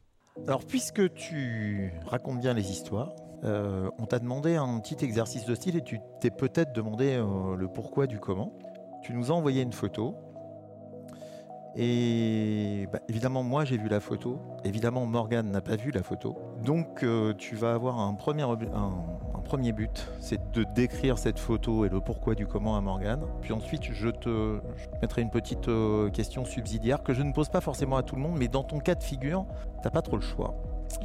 [0.46, 3.12] Alors, puisque tu racontes bien les histoires,
[3.44, 7.56] euh, on t'a demandé un petit exercice de style et tu t'es peut-être demandé euh,
[7.56, 8.52] le pourquoi du comment.
[9.02, 10.14] Tu nous as envoyé une photo.
[11.74, 14.40] Et bah, évidemment, moi j'ai vu la photo.
[14.64, 16.36] Évidemment, Morgane n'a pas vu la photo.
[16.64, 22.00] Donc, euh, tu vas avoir un premier, but c'est de décrire cette photo et le
[22.00, 23.24] pourquoi du comment à Morgane.
[23.42, 24.60] Puis ensuite, je te,
[25.02, 25.68] mettrai une petite
[26.12, 28.78] question subsidiaire que je ne pose pas forcément à tout le monde, mais dans ton
[28.78, 29.44] cas de figure,
[29.82, 30.54] t'as pas trop le choix.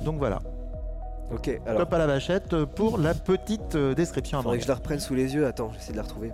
[0.03, 0.39] Donc voilà,
[1.33, 1.81] Ok, alors.
[1.81, 4.99] top à la vachette pour la petite euh, description à Faudrait que je la reprenne
[4.99, 5.45] sous les yeux.
[5.47, 6.33] Attends, j'essaie de la retrouver.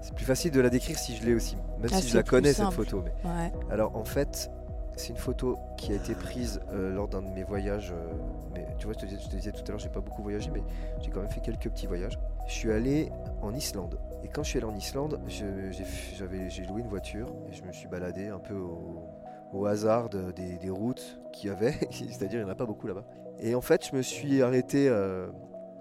[0.00, 2.22] C'est plus facile de la décrire si je l'ai aussi, même Ah, si je la
[2.22, 3.04] connais cette photo.
[3.04, 3.30] Mais...
[3.30, 3.52] Ouais.
[3.70, 4.50] Alors en fait,
[4.96, 7.92] c'est une photo qui a été prise euh, lors d'un de mes voyages.
[7.92, 8.12] euh,
[8.54, 10.22] mais tu vois, je te, disais, je te disais tout à l'heure, j'ai pas beaucoup
[10.22, 10.62] voyagé, mais
[11.00, 12.18] j'ai quand même fait quelques petits voyages.
[12.46, 13.12] Je suis allé
[13.42, 13.98] en Islande.
[14.24, 17.88] Et quand je suis allé en Islande, j'ai loué une voiture et je me suis
[17.88, 19.04] baladé un peu au,
[19.52, 21.74] au hasard de- des, routes qu'il y avait.
[21.90, 23.04] C'est-à-dire, il n'y en a pas beaucoup là-bas.
[23.40, 24.88] Et en fait, je me suis arrêté.
[24.88, 25.28] euh,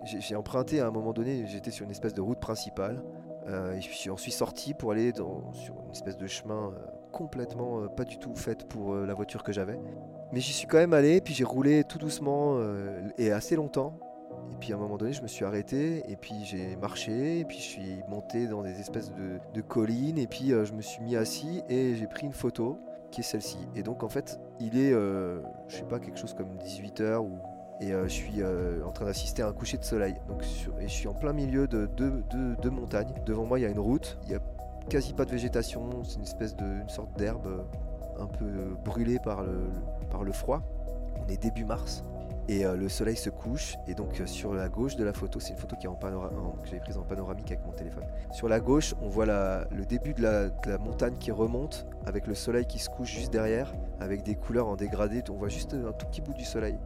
[0.06, 3.04] j'ai emprunté à un moment donné, j'étais sur une espèce de route principale.
[3.48, 6.78] euh, et je j'en suis sorti pour aller sur une espèce de chemin euh,
[7.12, 9.80] complètement euh, pas du tout faite pour la voiture que j'avais.
[10.32, 12.60] Mais j'y suis quand même allé, puis j'ai roulé tout doucement
[13.18, 14.00] et assez longtemps.
[14.52, 17.46] Et puis à un moment donné, je me suis arrêté, et puis j'ai marché, et
[17.46, 21.16] puis je suis monté dans des espèces de, collines, et puis je me suis mis
[21.16, 22.78] assis et j'ai pris une photo
[23.12, 23.58] qui est celle-ci.
[23.76, 27.40] Et donc en fait, il est, euh, je sais pas, quelque chose comme 18h ou
[27.82, 30.16] et euh, je suis euh, en train d'assister à un coucher de soleil.
[30.28, 30.44] Donc,
[30.82, 33.14] et je suis en plein milieu de deux de, deux montagnes.
[33.26, 34.18] Devant moi, il y a une route.
[34.26, 34.40] Il y a
[34.90, 36.04] quasi pas de végétation.
[36.04, 37.66] C'est une espèce de, sorte d'herbe
[38.20, 38.46] un peu
[38.84, 39.70] brûlée par le,
[40.12, 40.62] par le froid.
[41.24, 42.04] On est début mars.
[42.50, 43.76] Et euh, le soleil se couche.
[43.88, 45.94] Et donc, euh, sur la gauche de la photo, c'est une photo qui est en
[45.94, 48.04] que j'avais prise en panoramique avec mon téléphone.
[48.32, 52.66] Sur la gauche, on voit le début de la, montagne qui remonte, avec le soleil
[52.66, 55.24] qui se couche juste derrière, avec des couleurs en dégradé.
[55.30, 56.80] On voit juste un tout petit bout du soleil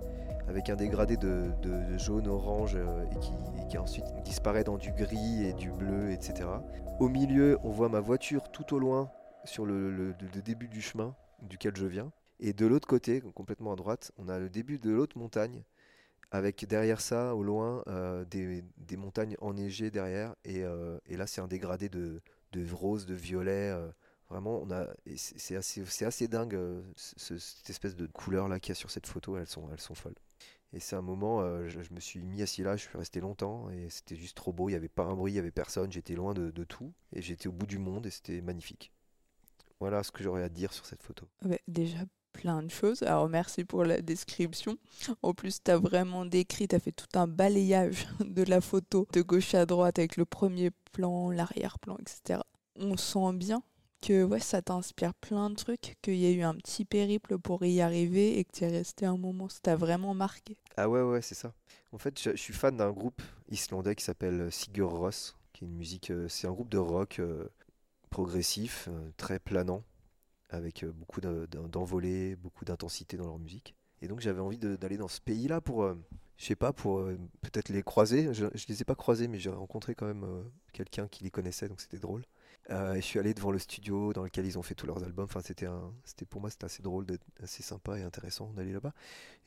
[0.49, 1.53] avec un dégradé de,
[1.97, 3.31] jaune, orange euh, et, qui,
[3.69, 6.49] qui ensuite disparaît dans du gris et du bleu, etc.
[6.99, 9.09] Au milieu, on voit ma voiture tout au loin
[9.45, 12.11] sur le, le- le début du chemin duquel je viens.
[12.39, 15.63] Et de l'autre côté, complètement à droite, on a le début de l'autre montagne,
[16.31, 20.35] avec derrière ça, au loin, euh, des, montagnes enneigées derrière.
[20.43, 22.21] Et, euh, et là, c'est un dégradé de,
[22.71, 23.69] rose, de violet.
[23.71, 23.87] euh,
[24.29, 26.57] Vraiment, on a, c'est assez, dingue,
[26.95, 29.79] ce- cette espèce de couleur là qu'il y a sur cette photo, elles sont, elles
[29.79, 30.15] sont folles.
[30.73, 33.89] Et c'est un moment, je, me suis mis assis là, je suis resté longtemps et
[33.91, 34.69] c'était juste trop beau.
[34.69, 37.21] Il n'y avait pas un bruit, il n'y avait personne, j'étais loin de, tout et
[37.21, 38.91] j'étais au bout du monde et c'était magnifique.
[39.79, 41.27] Voilà ce que j'aurais à dire sur cette photo.
[41.67, 41.99] Déjà
[42.33, 43.03] plein de choses.
[43.03, 44.77] Alors merci pour la description.
[45.21, 49.07] En plus, tu as vraiment décrit, tu as fait tout un balayage de la photo
[49.13, 52.41] de gauche à droite avec le premier plan, l'arrière-plan, etc.
[52.75, 53.63] On sent bien
[54.01, 57.63] que ouais, ça t'inspire plein de trucs, qu'il y a eu un petit périple pour
[57.63, 59.47] y arriver et que tu es resté un moment.
[59.47, 60.57] Ça t'a vraiment marqué.
[60.75, 61.53] Ah ouais, ouais, c'est ça.
[61.93, 65.75] En fait, je, suis fan d'un groupe islandais qui s'appelle Sigur Rós, qui est une
[65.75, 67.47] musique, euh, c'est un groupe de rock euh,
[68.09, 69.83] progressif, euh, très planant,
[70.53, 73.75] avec euh, beaucoup de- d'en- d'envolées, beaucoup d'intensité dans leur musique.
[74.01, 75.95] Et donc j'avais envie d'aller dans ce pays-là pour, euh,
[76.37, 78.33] je sais pas, pour euh, peut-être les croiser.
[78.33, 80.43] Je, je les ai pas croisés, mais j'ai rencontré quand même euh,
[80.73, 82.23] quelqu'un qui les connaissait, donc c'était drôle.
[82.69, 85.25] Et je suis allé devant le studio dans lequel ils ont fait tous leurs albums.
[85.25, 85.41] Enfin,
[86.29, 87.05] pour moi c'était assez drôle,
[87.41, 88.93] assez sympa et intéressant d'aller là-bas.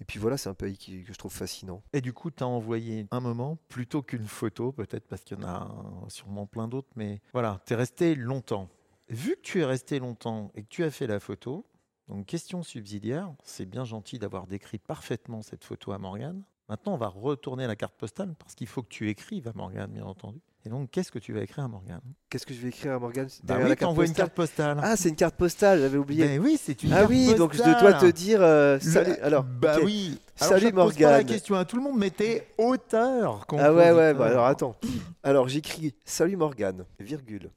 [0.02, 1.82] Et puis voilà, c'est un pays que je trouve fascinant.
[1.94, 5.42] Et du coup, tu as envoyé un moment plutôt qu'une photo, peut-être parce qu'il y
[5.42, 8.68] en a sûrement plein d'autres, mais voilà, tu es resté longtemps.
[9.08, 11.64] Vu que tu es resté longtemps et que tu as fait la photo,
[12.08, 16.42] donc question subsidiaire, c'est bien gentil d'avoir décrit parfaitement cette photo à Morgane.
[16.68, 19.92] Maintenant, on va retourner la carte postale parce qu'il faut que tu écrives à Morgane,
[19.92, 20.40] bien entendu.
[20.64, 22.00] Et donc, qu'est-ce que tu vas écrire à Morgane?
[22.28, 24.80] Qu'est-ce que je vais écrire à Morgane Bah oui, t'envoies une carte postale.
[24.82, 26.24] Ah, c'est une carte postale, j'avais oublié.
[26.26, 29.12] Ben oui, c'est une ah carte oui, donc je dois te dire euh, Le- salut.
[29.22, 29.84] Alors, bah ok.
[29.84, 30.18] oui.
[30.40, 31.26] Alors, Salut je pose pas la Morgane.
[31.26, 33.46] question à tout le monde, mais t'es auteur.
[33.56, 34.74] Ah ouais, ouais, bah alors attends.
[35.22, 37.52] Alors j'écris Salut Morgane, virgule.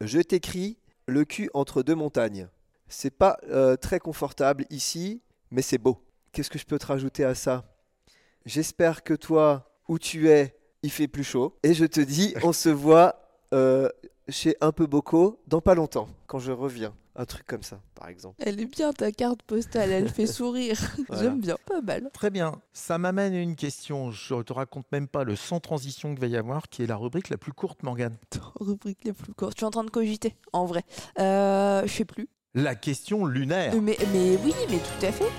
[0.00, 2.48] Je t'écris le cul entre deux montagnes.
[2.88, 6.02] C'est pas euh, très confortable ici, mais c'est beau.
[6.32, 7.64] Qu'est-ce que je peux te rajouter à ça?
[8.44, 11.56] J'espère que toi, où tu es, il fait plus chaud.
[11.62, 13.16] Et je te dis, on se voit
[13.52, 13.88] euh,
[14.28, 16.94] chez un peu Bocaux dans pas longtemps, quand je reviens.
[17.16, 18.42] Un truc comme ça, par exemple.
[18.44, 20.76] Elle est bien ta carte postale, elle fait sourire.
[21.08, 21.22] Voilà.
[21.22, 22.10] J'aime bien, pas mal.
[22.12, 22.60] Très bien.
[22.72, 24.10] Ça m'amène à une question.
[24.10, 26.96] Je te raconte même pas le sans transition qu'il va y avoir, qui est la
[26.96, 28.16] rubrique la plus courte, Morgane.
[28.58, 29.52] Rubrique les plus courtes.
[29.52, 30.82] Je suis en train de cogiter, en vrai.
[31.20, 32.28] Euh, je sais plus.
[32.54, 33.80] La question lunaire.
[33.80, 35.30] Mais, mais oui, mais tout à fait.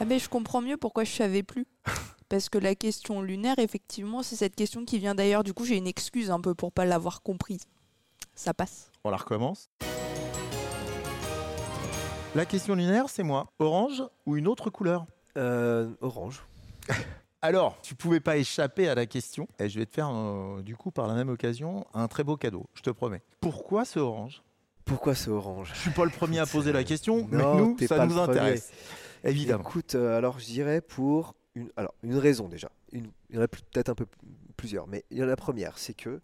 [0.00, 1.66] Ah mais je comprends mieux pourquoi je savais plus.
[2.28, 5.44] Parce que la question lunaire, effectivement, c'est cette question qui vient d'ailleurs.
[5.44, 7.64] Du coup, j'ai une excuse un peu pour pas l'avoir comprise.
[8.34, 8.90] Ça passe.
[9.04, 9.68] On la recommence.
[12.34, 13.46] La question lunaire, c'est moi.
[13.58, 15.06] Orange ou une autre couleur
[15.36, 16.42] Euh, orange.
[17.42, 19.46] Alors, tu pouvais pas échapper à la question.
[19.58, 22.36] Et je vais te faire, euh, du coup, par la même occasion, un très beau
[22.36, 22.66] cadeau.
[22.74, 23.22] Je te promets.
[23.40, 24.42] Pourquoi ce orange?
[24.84, 25.70] Pourquoi c'est orange?
[25.74, 28.72] Je suis pas le premier à poser la question, mais Non, nous, ça nous intéresse.
[29.22, 29.62] Évidemment.
[29.62, 32.70] Écoute, euh, alors je dirais pour une, alors, une raison déjà.
[32.92, 34.06] Une, il y en a peut-être un peu
[34.56, 36.20] plusieurs, mais il y en a la première, c'est que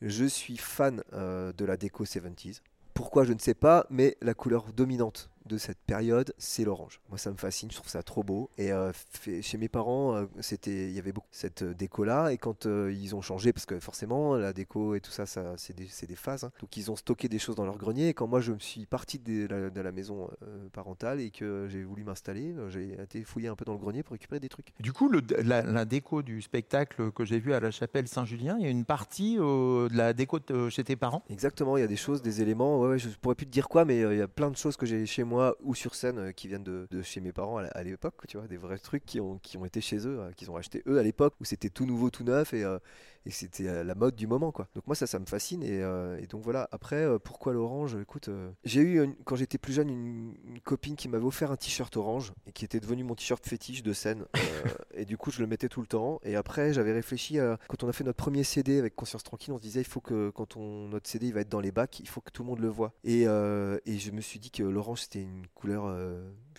[0.00, 2.60] je suis fan euh, de la déco 70s.
[2.94, 3.24] Pourquoi?
[3.24, 7.00] Je ne sais pas, mais la couleur dominante de cette période, c'est l'orange.
[7.08, 8.50] Moi, ça me fascine, je trouve ça trop beau.
[8.58, 12.32] Et euh, fait- chez mes parents, euh, c'était, il y avait beaucoup cette euh, déco-là.
[12.32, 15.54] Et quand euh, ils ont changé, parce que forcément, la déco et tout ça, ça
[15.56, 16.44] c'est des, des phases.
[16.44, 16.52] hein.
[16.60, 18.08] Donc, ils ont stocké des choses dans leur grenier.
[18.08, 20.28] Et quand moi, je me suis parti de la, de la maison
[20.72, 24.12] parentale et que j'ai voulu m'installer, j'ai été fouiller un peu dans le grenier pour
[24.12, 24.72] récupérer des trucs.
[24.80, 28.56] Du coup, le- la, la déco du spectacle que j'ai vu à la chapelle Saint-Julien,
[28.58, 31.22] il y a une partie de la déco de- chez tes parents?
[31.30, 32.80] Exactement, il y a des choses, des éléments.
[32.80, 34.76] Ouais, ouais, je pourrais plus te dire quoi, mais il y a plein de choses
[34.76, 35.31] que j'ai chez moi
[35.62, 38.56] ou sur scène euh, qui viennent de, chez mes parents à l'époque, tu vois, des
[38.56, 41.02] vrais trucs qui ont, qui ont été chez eux, euh, qu'ils ont acheté eux à
[41.02, 42.78] l'époque où c'était tout nouveau, tout neuf et, euh,
[43.26, 44.68] et c'était euh, la mode du moment, quoi.
[44.74, 46.68] Donc moi ça, ça me fascine et, euh, et donc voilà.
[46.72, 47.96] Après, euh, pourquoi l'orange?
[48.00, 51.50] Écoute, euh, j'ai eu une- quand j'étais plus jeune une, une copine qui m'avait offert
[51.50, 54.24] un t-shirt orange et qui était devenu mon t-shirt fétiche de scène
[54.94, 56.20] et du coup je le mettais tout le temps.
[56.24, 59.52] Et après j'avais réfléchi à quand on a fait notre premier CD avec Conscience Tranquille,
[59.52, 61.72] on se disait il faut que quand on, notre CD il va être dans les
[61.72, 62.92] bacs, il faut que tout le monde le voit.
[63.04, 65.94] Et, et je me suis dit que l'orange c'était une couleur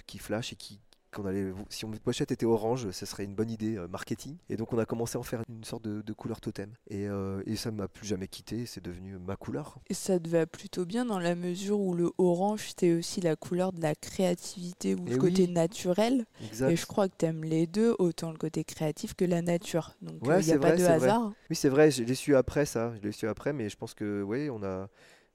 [0.06, 0.80] qui flash et qui
[1.14, 4.38] qu'on allait, si notre pochette était orange, ce serait une bonne idée euh, marketing.
[4.50, 6.72] Et donc on a commencé à en faire une sorte de, de couleur totem.
[6.90, 9.78] Et, euh, et ça ne m'a plus jamais quitté, c'est devenu ma couleur.
[9.90, 13.36] Et ça te va plutôt bien dans la mesure où le orange, c'est aussi la
[13.36, 15.50] couleur de la créativité ou Eh le côté oui.
[15.52, 16.26] naturel.
[16.46, 16.70] Exact.
[16.72, 19.96] Et je crois que tu aimes les deux, autant le côté créatif que la nature.
[20.02, 20.94] Donc il Ouais, n'y a c'est pas vrai, de vrai.
[20.94, 21.32] hasard.
[21.50, 23.94] Oui, c'est vrai, je l'ai su après ça, je l'ai su après, mais je pense
[23.94, 24.90] que oui, on a,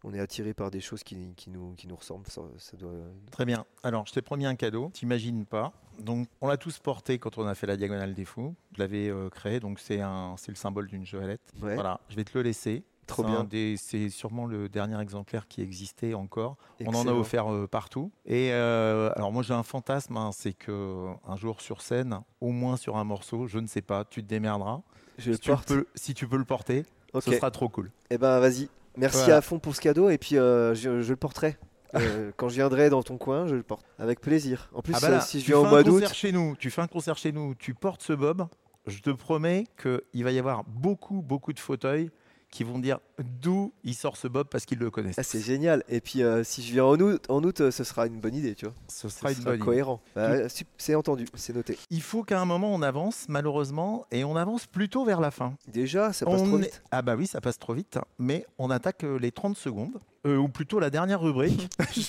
[0.05, 2.26] on est attiré par des choses qui, qui nous, qui nous ressemblent.
[2.26, 2.92] Ça, ça doit.
[3.30, 3.64] Très bien.
[3.82, 4.90] Alors, je t'ai promis un cadeau.
[4.92, 5.72] T'imagines pas.
[5.99, 8.55] Donc, on l'a tous porté quand on a fait la diagonale des fous.
[8.74, 11.53] Je l'avais euh, créé, donc c'est le symbole d'une joëlette.
[11.61, 11.74] Ouais.
[11.74, 12.84] Voilà, je vais te le laisser.
[13.09, 13.49] Trop bien.
[13.78, 16.57] C'est sûrement le dernier exemplaire qui existait encore.
[16.84, 18.12] On en a offert euh, partout.
[18.26, 22.51] Et euh, alors moi j'ai un fantasme, hein, c'est que un jour sur scène, au
[22.51, 24.82] moins sur un morceau, je ne sais pas, tu te démerderas.
[25.16, 26.84] Je le si, tu peux, si tu peux le porter,
[27.14, 27.90] ce sera trop cool.
[28.11, 28.68] Eh ben, vas-y.
[28.99, 29.36] Merci Voilà.
[29.36, 31.57] à fond pour ce cadeau et puis euh, je, je le porterai.
[31.94, 34.70] Euh, quand je viendrai dans ton coin, je le porte avec plaisir.
[34.74, 36.70] En plus, Ah bah euh, là, si je viens au mois d'août, chez nous, tu
[36.70, 38.46] fais un concert chez nous, tu portes ce bob,
[38.86, 42.11] je te promets qu'il va y avoir beaucoup, beaucoup de fauteuils
[42.51, 42.99] qui vont dire
[43.42, 45.18] d'où il sort ce bob parce qu'ils le connaissent.
[45.18, 45.84] ah, c'est génial.
[45.88, 48.34] Et puis, euh, si je viens en août, en août, euh, ce sera une bonne
[48.34, 48.74] idée, tu vois.
[48.88, 49.64] Ce Ce sera une sera bonne idée.
[49.64, 50.01] cohérent.
[50.14, 51.76] Bah, sup- c'est entendu, c'est noté.
[51.90, 55.55] Il faut qu'à un moment on avance, malheureusement, et on avance plutôt vers la fin.
[55.68, 56.82] Déjà, ça passe On trop est- vite.
[56.90, 60.37] Ah bah oui, ça passe trop vite, mais on attaque euh, les 30 secondes, euh,
[60.37, 61.69] ou plutôt la dernière rubrique.
[61.93, 62.03] J'ai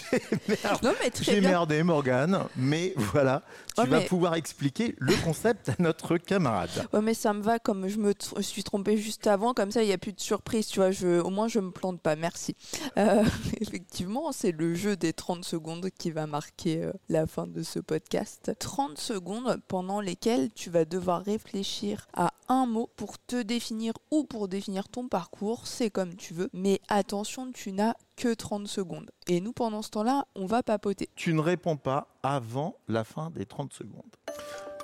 [0.47, 1.49] merdé- Non, mais très J'ai bien.
[1.51, 3.43] merdé Morgane, mais voilà,
[3.75, 6.69] tu Ouais, vas mais- pouvoir expliquer le concept à notre camarade.
[6.93, 9.87] Ouais, mais ça me va comme je me suis trompée juste avant, comme ça il
[9.87, 12.55] n'y a plus de surprise, tu vois, je, au moins je me plante pas, merci.
[12.97, 13.23] Euh,
[13.61, 17.79] effectivement, c'est le jeu des 30 secondes qui va marquer euh, la fin de ce
[17.79, 18.51] podcast.
[18.59, 24.23] 30 secondes pendant lesquelles tu vas devoir réfléchir à un mot pour te définir ou
[24.23, 29.09] pour définir ton parcours, c'est comme tu veux, mais attention, tu n'as que 30 secondes.
[29.27, 31.09] Et nous, pendant ce temps-là, on va papoter.
[31.15, 34.03] Tu ne réponds pas avant la fin des 30 secondes.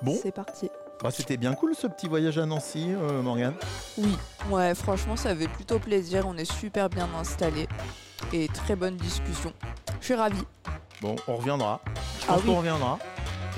[0.02, 0.70] Bon, C'est parti.
[1.04, 3.54] bah, c'était bien cool ce petit voyage à Nancy, euh, Morgane.
[3.98, 4.18] Oui,
[4.50, 6.26] ouais, franchement, ça fait plutôt plaisir.
[6.28, 7.68] On est super bien installés
[8.32, 9.52] et très bonne discussion.
[10.00, 10.44] Je suis ravie.
[11.02, 11.82] Bon, on reviendra.
[11.86, 12.46] Je Ah pense oui.
[12.48, 13.00] qu'on reviendra.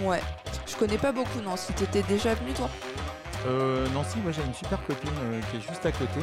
[0.01, 0.21] Ouais,
[0.65, 1.71] je connais pas beaucoup Nancy.
[1.73, 2.69] T'étais déjà venu toi?
[3.45, 6.19] Euh, Nancy, moi j'ai une super copine euh, qui est juste à côté.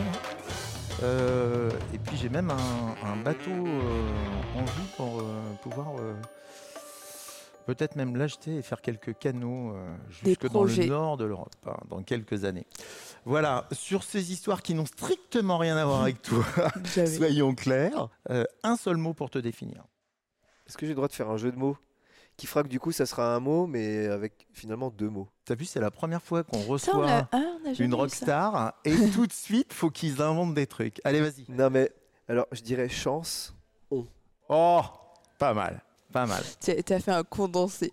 [1.03, 4.09] Euh, et puis j'ai même un, un bateau euh,
[4.57, 5.25] en vue pour euh,
[5.63, 6.15] pouvoir euh,
[7.67, 11.77] peut-être même l'acheter et faire quelques canaux euh, jusque dans le nord de l'Europe hein,
[11.89, 12.67] dans quelques années.
[13.25, 16.45] Voilà, sur ces histoires qui n'ont strictement rien à voir avec toi,
[17.17, 19.85] soyons clairs, euh, un seul mot pour te définir.
[20.67, 21.77] Est-ce que j'ai le droit de faire un jeu de mots
[22.37, 25.29] qui fera que du coup, ça sera un mot, mais avec finalement deux mots?
[25.45, 27.29] T'as vu, c'est la première fois qu'on Ça, on reçoit.
[27.33, 31.01] ah, une rockstar, et tout de suite, faut qu'ils inventent des trucs.
[31.05, 31.45] Allez, vas-y.
[31.49, 31.91] Non mais
[32.29, 33.55] alors je dirais chance.
[34.49, 34.83] Oh,
[35.39, 36.43] pas mal, pas mal.
[36.61, 37.93] Tu as- tu as fait un condensé.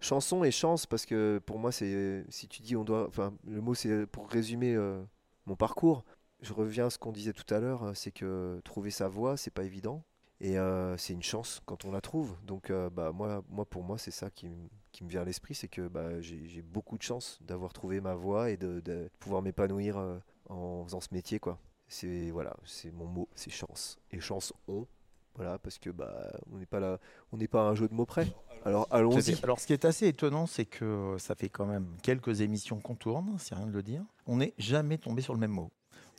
[0.00, 3.60] Chanson et chance parce que pour moi c'est si tu dis on doit enfin le
[3.60, 5.02] mot c'est pour résumer euh,
[5.46, 6.04] mon parcours.
[6.40, 9.36] Je reviens à ce qu'on disait tout à l'heure, euh, c'est que trouver sa voix
[9.36, 10.04] c'est pas évident
[10.40, 12.36] et euh, c'est une chance quand on la trouve.
[12.44, 15.68] Donc euh, bah moi moi pour moi c'est ça qui, me vient à l'esprit, c'est
[15.68, 19.96] que bah, j'ai beaucoup de chance d'avoir trouvé ma voix et de, de pouvoir m'épanouir
[19.98, 20.18] euh,
[20.48, 21.58] en faisant ce métier quoi.
[21.88, 24.86] C'est voilà, c'est mon mot, c'est chance et chance on.
[25.34, 26.98] Voilà parce que bah on n'est pas là,
[27.32, 28.26] on n'est pas à un jeu de mots près.
[28.64, 29.38] Alors allons-y.
[29.44, 32.96] Alors, ce qui est assez étonnant, c'est que ça fait quand même quelques émissions qu'on
[32.96, 34.02] tourne, c'est rien de le dire.
[34.26, 35.70] On n'est jamais tombé sur le même mot.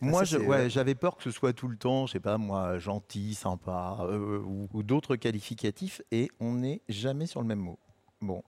[0.02, 0.70] Moi, c'est- ouais, ouais.
[0.70, 4.40] j'avais peur que ce soit tout le temps, je sais pas moi, gentil, sympa euh,
[4.40, 7.80] ou, ou d'autres qualificatifs, et on n'est jamais sur le même mot.
[8.22, 8.44] Bon,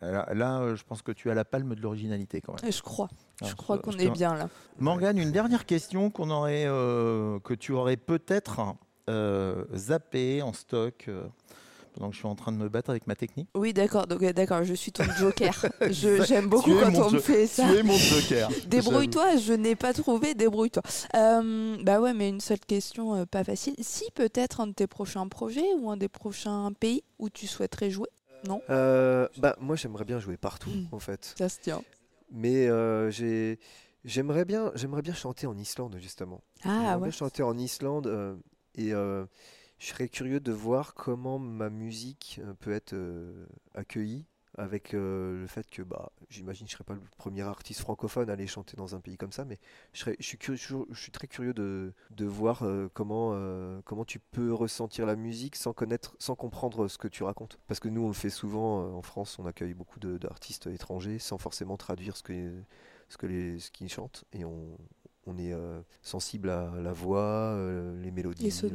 [0.00, 2.72] là, là, euh, je pense que tu as la palme de l'originalité quand même.
[2.72, 3.08] Je crois.
[3.42, 4.48] Je crois qu'on est bien là.
[4.78, 8.60] Morgane, une dernière question qu'on aurait, euh, que tu aurais peut-être
[9.08, 11.24] euh, zappé en stock euh,
[11.92, 13.48] pendant que je suis en train de me battre avec ma technique.
[13.54, 14.06] Oui, d'accord.
[14.06, 15.54] Donc, euh, d'accord, je suis ton joker.
[15.90, 17.66] J'aime beaucoup quand on me fait ça.
[17.68, 18.48] Tu es mon joker.
[18.66, 20.82] Débrouille-toi, je n'ai pas trouvé, débrouille-toi.
[21.16, 23.74] Euh, bah ouais, mais une seule question euh, pas facile.
[23.80, 27.90] Si peut-être un de tes prochains projets ou un des prochains pays où tu souhaiterais
[27.90, 28.08] jouer
[28.48, 28.60] Non?
[28.70, 30.86] Euh, bah, moi, j'aimerais bien jouer partout, Mm.
[30.92, 31.34] en fait.
[31.38, 31.82] Ça se tient.
[32.32, 33.58] Mais euh, j'ai,
[34.04, 36.40] j'aimerais bien, j'aimerais bien chanter en Islande, justement.
[36.62, 37.00] Ah j'aimerais ouais.
[37.02, 38.36] bien chanter en Islande euh,
[38.76, 39.24] et euh,
[39.80, 44.26] je serais curieux de voir comment ma musique euh, peut être euh, accueillie
[44.58, 48.28] avec euh, le fait que, bah, j'imagine, que je serais pas le premier artiste francophone
[48.28, 49.58] à aller chanter dans un pays comme ça, mais
[49.94, 52.62] je, serais, je, suis, curieux- je, suis très curieux de, de voir
[52.92, 53.32] comment,
[53.84, 57.58] comment tu peux ressentir la musique sans connaître, sans comprendre ce que tu racontes.
[57.68, 61.38] Parce que nous, on le fait souvent en France, on accueille beaucoup d'artistes étrangers sans
[61.38, 62.52] forcément traduire ce que,
[63.08, 64.76] ce que ce qu'ils chantent et on,
[65.30, 67.20] on est euh, sensible à la voix,
[67.54, 68.44] euh, les mélodies,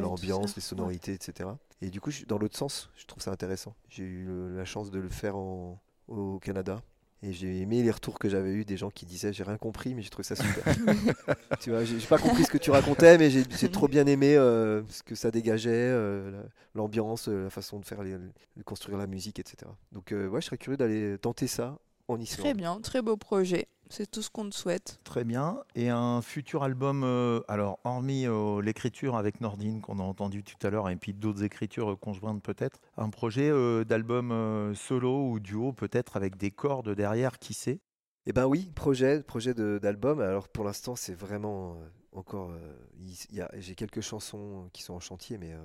[0.00, 1.48] l'ambiance, les sonorités, etc.
[1.82, 3.74] Et du coup, je- dans l'autre sens, je trouve ça intéressant.
[3.88, 6.82] J'ai eu le- la chance de le faire en, au Canada.
[7.22, 9.94] Et j'ai aimé les retours que j'avais eu des gens qui disaient j'ai rien compris
[9.94, 10.64] mais j'ai trouvé ça super.
[11.60, 14.82] tu vois, j'ai pas compris ce que tu racontais mais j'ai trop bien aimé euh,
[14.88, 16.44] ce que ça dégageait, la-
[16.74, 19.70] l'ambiance, la façon de faire les, de construire la musique, etc.
[19.92, 21.78] Donc ouais, je serais curieux d'aller tenter ça
[22.08, 22.46] en Islande.
[22.46, 23.68] Très bien, très beau projet.
[23.92, 25.00] C'est tout ce qu'on te souhaite.
[25.02, 25.64] Très bien.
[25.74, 30.64] Et un futur album, euh, alors hormis euh, l'écriture avec Nordine qu'on a entendu tout
[30.64, 35.28] à l'heure, et puis d'autres écritures euh, conjointes peut-être, un projet euh, d'album euh, solo
[35.30, 37.80] ou duo peut-être avec des cordes derrière, qui sait?
[38.26, 40.20] Eh ben oui, projet, projet de- d'album.
[40.20, 42.50] Alors pour l'instant, c'est vraiment euh, encore.
[42.52, 45.58] euh, il- il y a- j'ai quelques chansons qui sont en chantier, mais euh,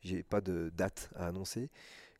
[0.00, 1.70] j'ai pas de date à annoncer.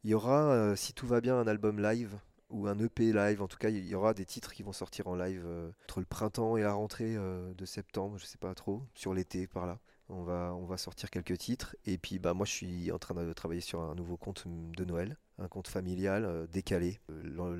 [0.05, 2.17] Il y aura, euh, si tout va bien, un album live
[2.51, 3.42] ou un EP live.
[3.42, 6.01] En tout cas, il y aura des titres qui vont sortir en live euh, entre
[6.01, 8.16] le printemps et la rentrée euh, de septembre.
[8.18, 9.78] Je sais pas trop, sur l'été par là.
[10.11, 11.76] On va, on va sortir quelques titres.
[11.84, 14.84] Et puis, bah, moi, je suis en train de travailler sur un nouveau conte de
[14.84, 17.01] Noël, un conte familial euh, décalé.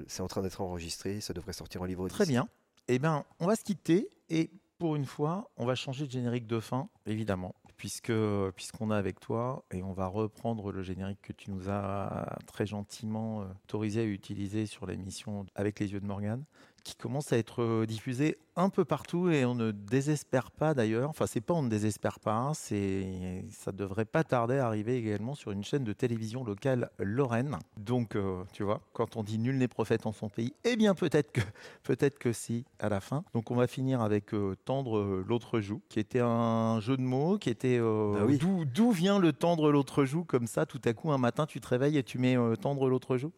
[0.07, 1.21] C'est en train d'être enregistré.
[1.21, 2.49] Ça devrait sortir en livre Très bien.
[2.89, 6.47] Eh bien, on va se quitter et pour une fois, on va changer de générique
[6.47, 11.51] de fin, évidemment, puisqu'on est avec toi et on va reprendre le générique que tu
[11.51, 16.45] nous as très gentiment euh, autorisé à utiliser sur l'émission avec les yeux de Morgane,
[16.89, 21.11] qui commence à être euh, diffusé un peu partout et on ne désespère pas d'ailleurs.
[21.11, 24.97] Enfin, c'est pas on ne désespère pas, hein, c'est ça devrait pas tarder à arriver
[24.97, 27.59] également sur une chaîne de télévision locale lorraine.
[27.77, 30.95] Donc, euh, tu vois, quand on dit nul n'est prophète en son pays, eh bien
[30.95, 31.41] peut-être que
[31.85, 33.23] Peut-être que si, à la fin.
[33.35, 37.39] Donc on va finir avec euh, Tendre l'autre joue, qui était un jeu de mots,
[37.39, 37.79] qui était...
[37.81, 38.39] euh, Bah oui.
[38.39, 41.61] d'où, d'où vient le Tendre l'autre joue comme ça, tout à coup, un matin, tu
[41.61, 43.33] te réveilles et tu mets Tendre l'autre joue?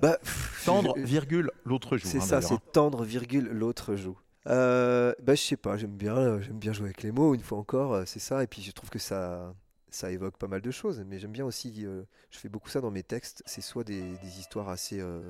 [0.00, 2.08] Bah, pff, Tendre, je- virgule, l'autre joue.
[2.08, 4.18] C'est hein, ça, c'est tendre, virgule, l'autre joue.
[4.48, 7.42] Euh, bah, je sais pas, j'aime bien, euh, j'aime bien jouer avec les mots, une
[7.42, 8.42] fois encore, euh, c'est ça.
[8.42, 9.54] Et puis je trouve que ça,
[9.90, 11.04] ça évoque pas mal de choses.
[11.06, 14.00] Mais j'aime bien aussi, euh, je fais beaucoup ça dans mes textes, c'est soit des,
[14.18, 15.20] des histoires assez, euh,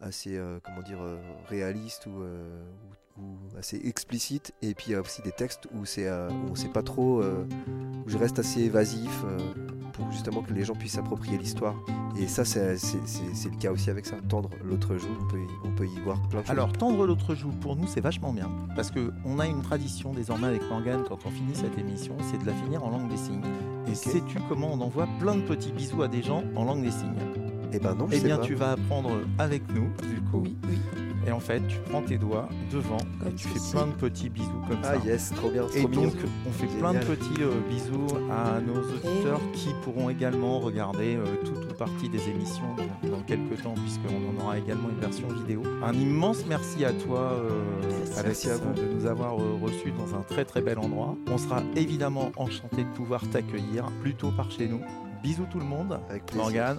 [0.00, 0.98] assez comment dire,
[1.48, 2.24] réalistes ou, ou-
[3.18, 4.52] ou assez explicites.
[4.62, 6.82] Et puis il y a aussi des textes où, c'est, euh, où on sait pas
[6.82, 7.46] trop, euh,
[8.04, 9.38] où je reste assez évasif euh,
[9.92, 11.74] pour justement que les gens puissent s'approprier l'histoire.
[12.18, 14.16] Et ça, c'est, le cas aussi avec ça.
[14.28, 16.50] Tendre l'autre joue, on peut, y, on peut y voir plein de choses.
[16.50, 18.50] Alors, Tendre l'autre joue, pour nous, c'est vachement bien.
[18.74, 22.46] Parce qu'on a une tradition désormais avec Morgane, quand on finit cette émission, c'est de
[22.46, 23.42] la finir en langue des signes.
[23.86, 26.90] Et sais-tu comment on envoie plein de petits bisous à des gens en langue des
[26.90, 27.45] signes?
[27.72, 28.44] Eh ben non, je Eh sais bien, pas.
[28.44, 30.40] tu vas apprendre avec nous, du coup.
[30.44, 30.78] Oui, oui.
[31.28, 34.28] Et en fait, tu prends tes doigts devant Comme et tu fais plein de petits
[34.30, 35.04] bisous comme Ah ça.
[35.04, 36.02] yes, trop bien, Et trop mignon.
[36.04, 36.12] donc,
[36.46, 41.24] on fait plein de petits euh, bisous à nos auditeurs qui pourront également regarder euh,
[41.44, 42.62] toute ou partie des émissions
[43.02, 45.64] dans, dans quelques temps, puisqu'on en aura également une version vidéo.
[45.84, 47.50] Un immense merci à toi, euh,
[47.80, 48.18] Merci.
[48.20, 48.72] Alex, Merci à vous.
[48.74, 51.16] de nous avoir euh, reçus dans un très très bel endroit.
[51.28, 54.80] On sera évidemment enchanté de pouvoir t'accueillir plutôt par chez nous.
[55.24, 55.98] Bisous tout le monde.
[56.08, 56.42] Avec plaisir.
[56.44, 56.78] Morgane,